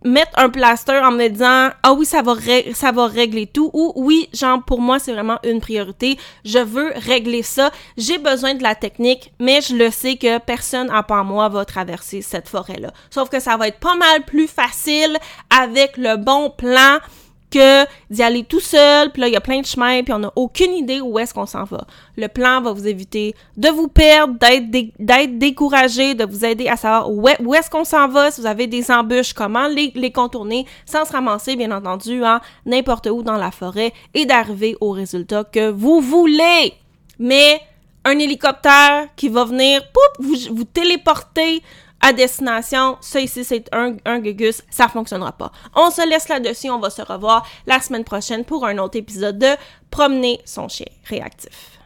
mettre 0.03 0.31
un 0.37 0.49
plaster 0.49 0.99
en 1.03 1.11
me 1.11 1.27
disant 1.27 1.69
ah 1.83 1.93
oui 1.93 2.05
ça 2.05 2.21
va 2.21 2.33
ça 2.73 2.91
va 2.91 3.07
régler 3.07 3.47
tout 3.47 3.69
ou 3.73 3.93
oui 3.95 4.29
genre 4.33 4.63
pour 4.63 4.81
moi 4.81 4.99
c'est 4.99 5.13
vraiment 5.13 5.39
une 5.43 5.59
priorité. 5.59 6.17
Je 6.45 6.59
veux 6.59 6.91
régler 6.95 7.43
ça. 7.43 7.71
J'ai 7.97 8.17
besoin 8.17 8.55
de 8.55 8.63
la 8.63 8.75
technique 8.75 9.31
mais 9.39 9.61
je 9.61 9.75
le 9.75 9.91
sais 9.91 10.15
que 10.15 10.37
personne 10.39 10.89
à 10.89 11.03
part 11.03 11.25
moi 11.25 11.49
va 11.49 11.65
traverser 11.65 12.21
cette 12.21 12.47
forêt 12.47 12.79
là 12.79 12.91
sauf 13.09 13.29
que 13.29 13.39
ça 13.39 13.57
va 13.57 13.67
être 13.67 13.79
pas 13.79 13.95
mal 13.95 14.23
plus 14.25 14.47
facile 14.47 15.17
avec 15.49 15.97
le 15.97 16.17
bon 16.17 16.49
plan 16.49 16.99
que 17.53 17.85
d'y 18.09 18.23
aller 18.23 18.43
tout 18.43 18.59
seul, 18.59 19.11
puis 19.11 19.21
là, 19.21 19.27
il 19.27 19.33
y 19.33 19.37
a 19.37 19.41
plein 19.41 19.61
de 19.61 19.65
chemins, 19.65 20.01
puis 20.01 20.11
on 20.11 20.19
n'a 20.19 20.33
aucune 20.35 20.73
idée 20.73 21.01
où 21.01 21.19
est-ce 21.19 21.33
qu'on 21.33 21.45
s'en 21.45 21.65
va. 21.65 21.85
Le 22.17 22.27
plan 22.27 22.61
va 22.61 22.71
vous 22.71 22.87
éviter 22.87 23.35
de 23.57 23.69
vous 23.69 23.87
perdre, 23.87 24.33
d'être 24.39 25.37
découragé, 25.37 26.15
de 26.15 26.25
vous 26.25 26.43
aider 26.43 26.67
à 26.67 26.77
savoir 26.77 27.11
où, 27.11 27.27
est-ce 27.27 27.69
qu'on 27.69 27.83
s'en 27.83 28.07
va, 28.07 28.31
si 28.31 28.41
vous 28.41 28.47
avez 28.47 28.65
des 28.65 28.89
embûches, 28.89 29.33
comment 29.33 29.67
les, 29.67 30.11
contourner, 30.11 30.65
sans 30.85 31.05
se 31.05 31.11
ramasser, 31.11 31.55
bien 31.55 31.71
entendu, 31.71 32.23
hein, 32.25 32.41
n'importe 32.65 33.07
où 33.07 33.21
dans 33.21 33.37
la 33.37 33.51
forêt, 33.51 33.93
et 34.15 34.25
d'arriver 34.25 34.75
au 34.81 34.89
résultat 34.89 35.43
que 35.43 35.69
vous 35.69 36.01
voulez. 36.01 36.73
Mais 37.19 37.61
un 38.03 38.17
hélicoptère 38.17 39.07
qui 39.15 39.29
va 39.29 39.45
venir, 39.45 39.81
vous 40.19 40.63
téléporter 40.63 41.61
à 42.03 42.11
destination, 42.11 42.97
ça 42.99 43.21
ici 43.21 43.45
c'est 43.45 43.73
un, 43.73 43.95
un 44.03 44.19
gugus, 44.19 44.61
ça 44.69 44.89
fonctionnera 44.89 45.31
pas. 45.31 45.53
On 45.73 45.89
se 45.89 46.07
laisse 46.07 46.27
là-dessus, 46.27 46.69
on 46.69 46.79
va 46.79 46.89
se 46.89 47.01
revoir 47.01 47.47
la 47.65 47.79
semaine 47.79 48.03
prochaine 48.03 48.43
pour 48.43 48.65
un 48.65 48.77
autre 48.77 48.97
épisode 48.97 49.39
de 49.39 49.47
Promener 49.89 50.41
son 50.43 50.67
chien 50.67 50.87
réactif. 51.05 51.79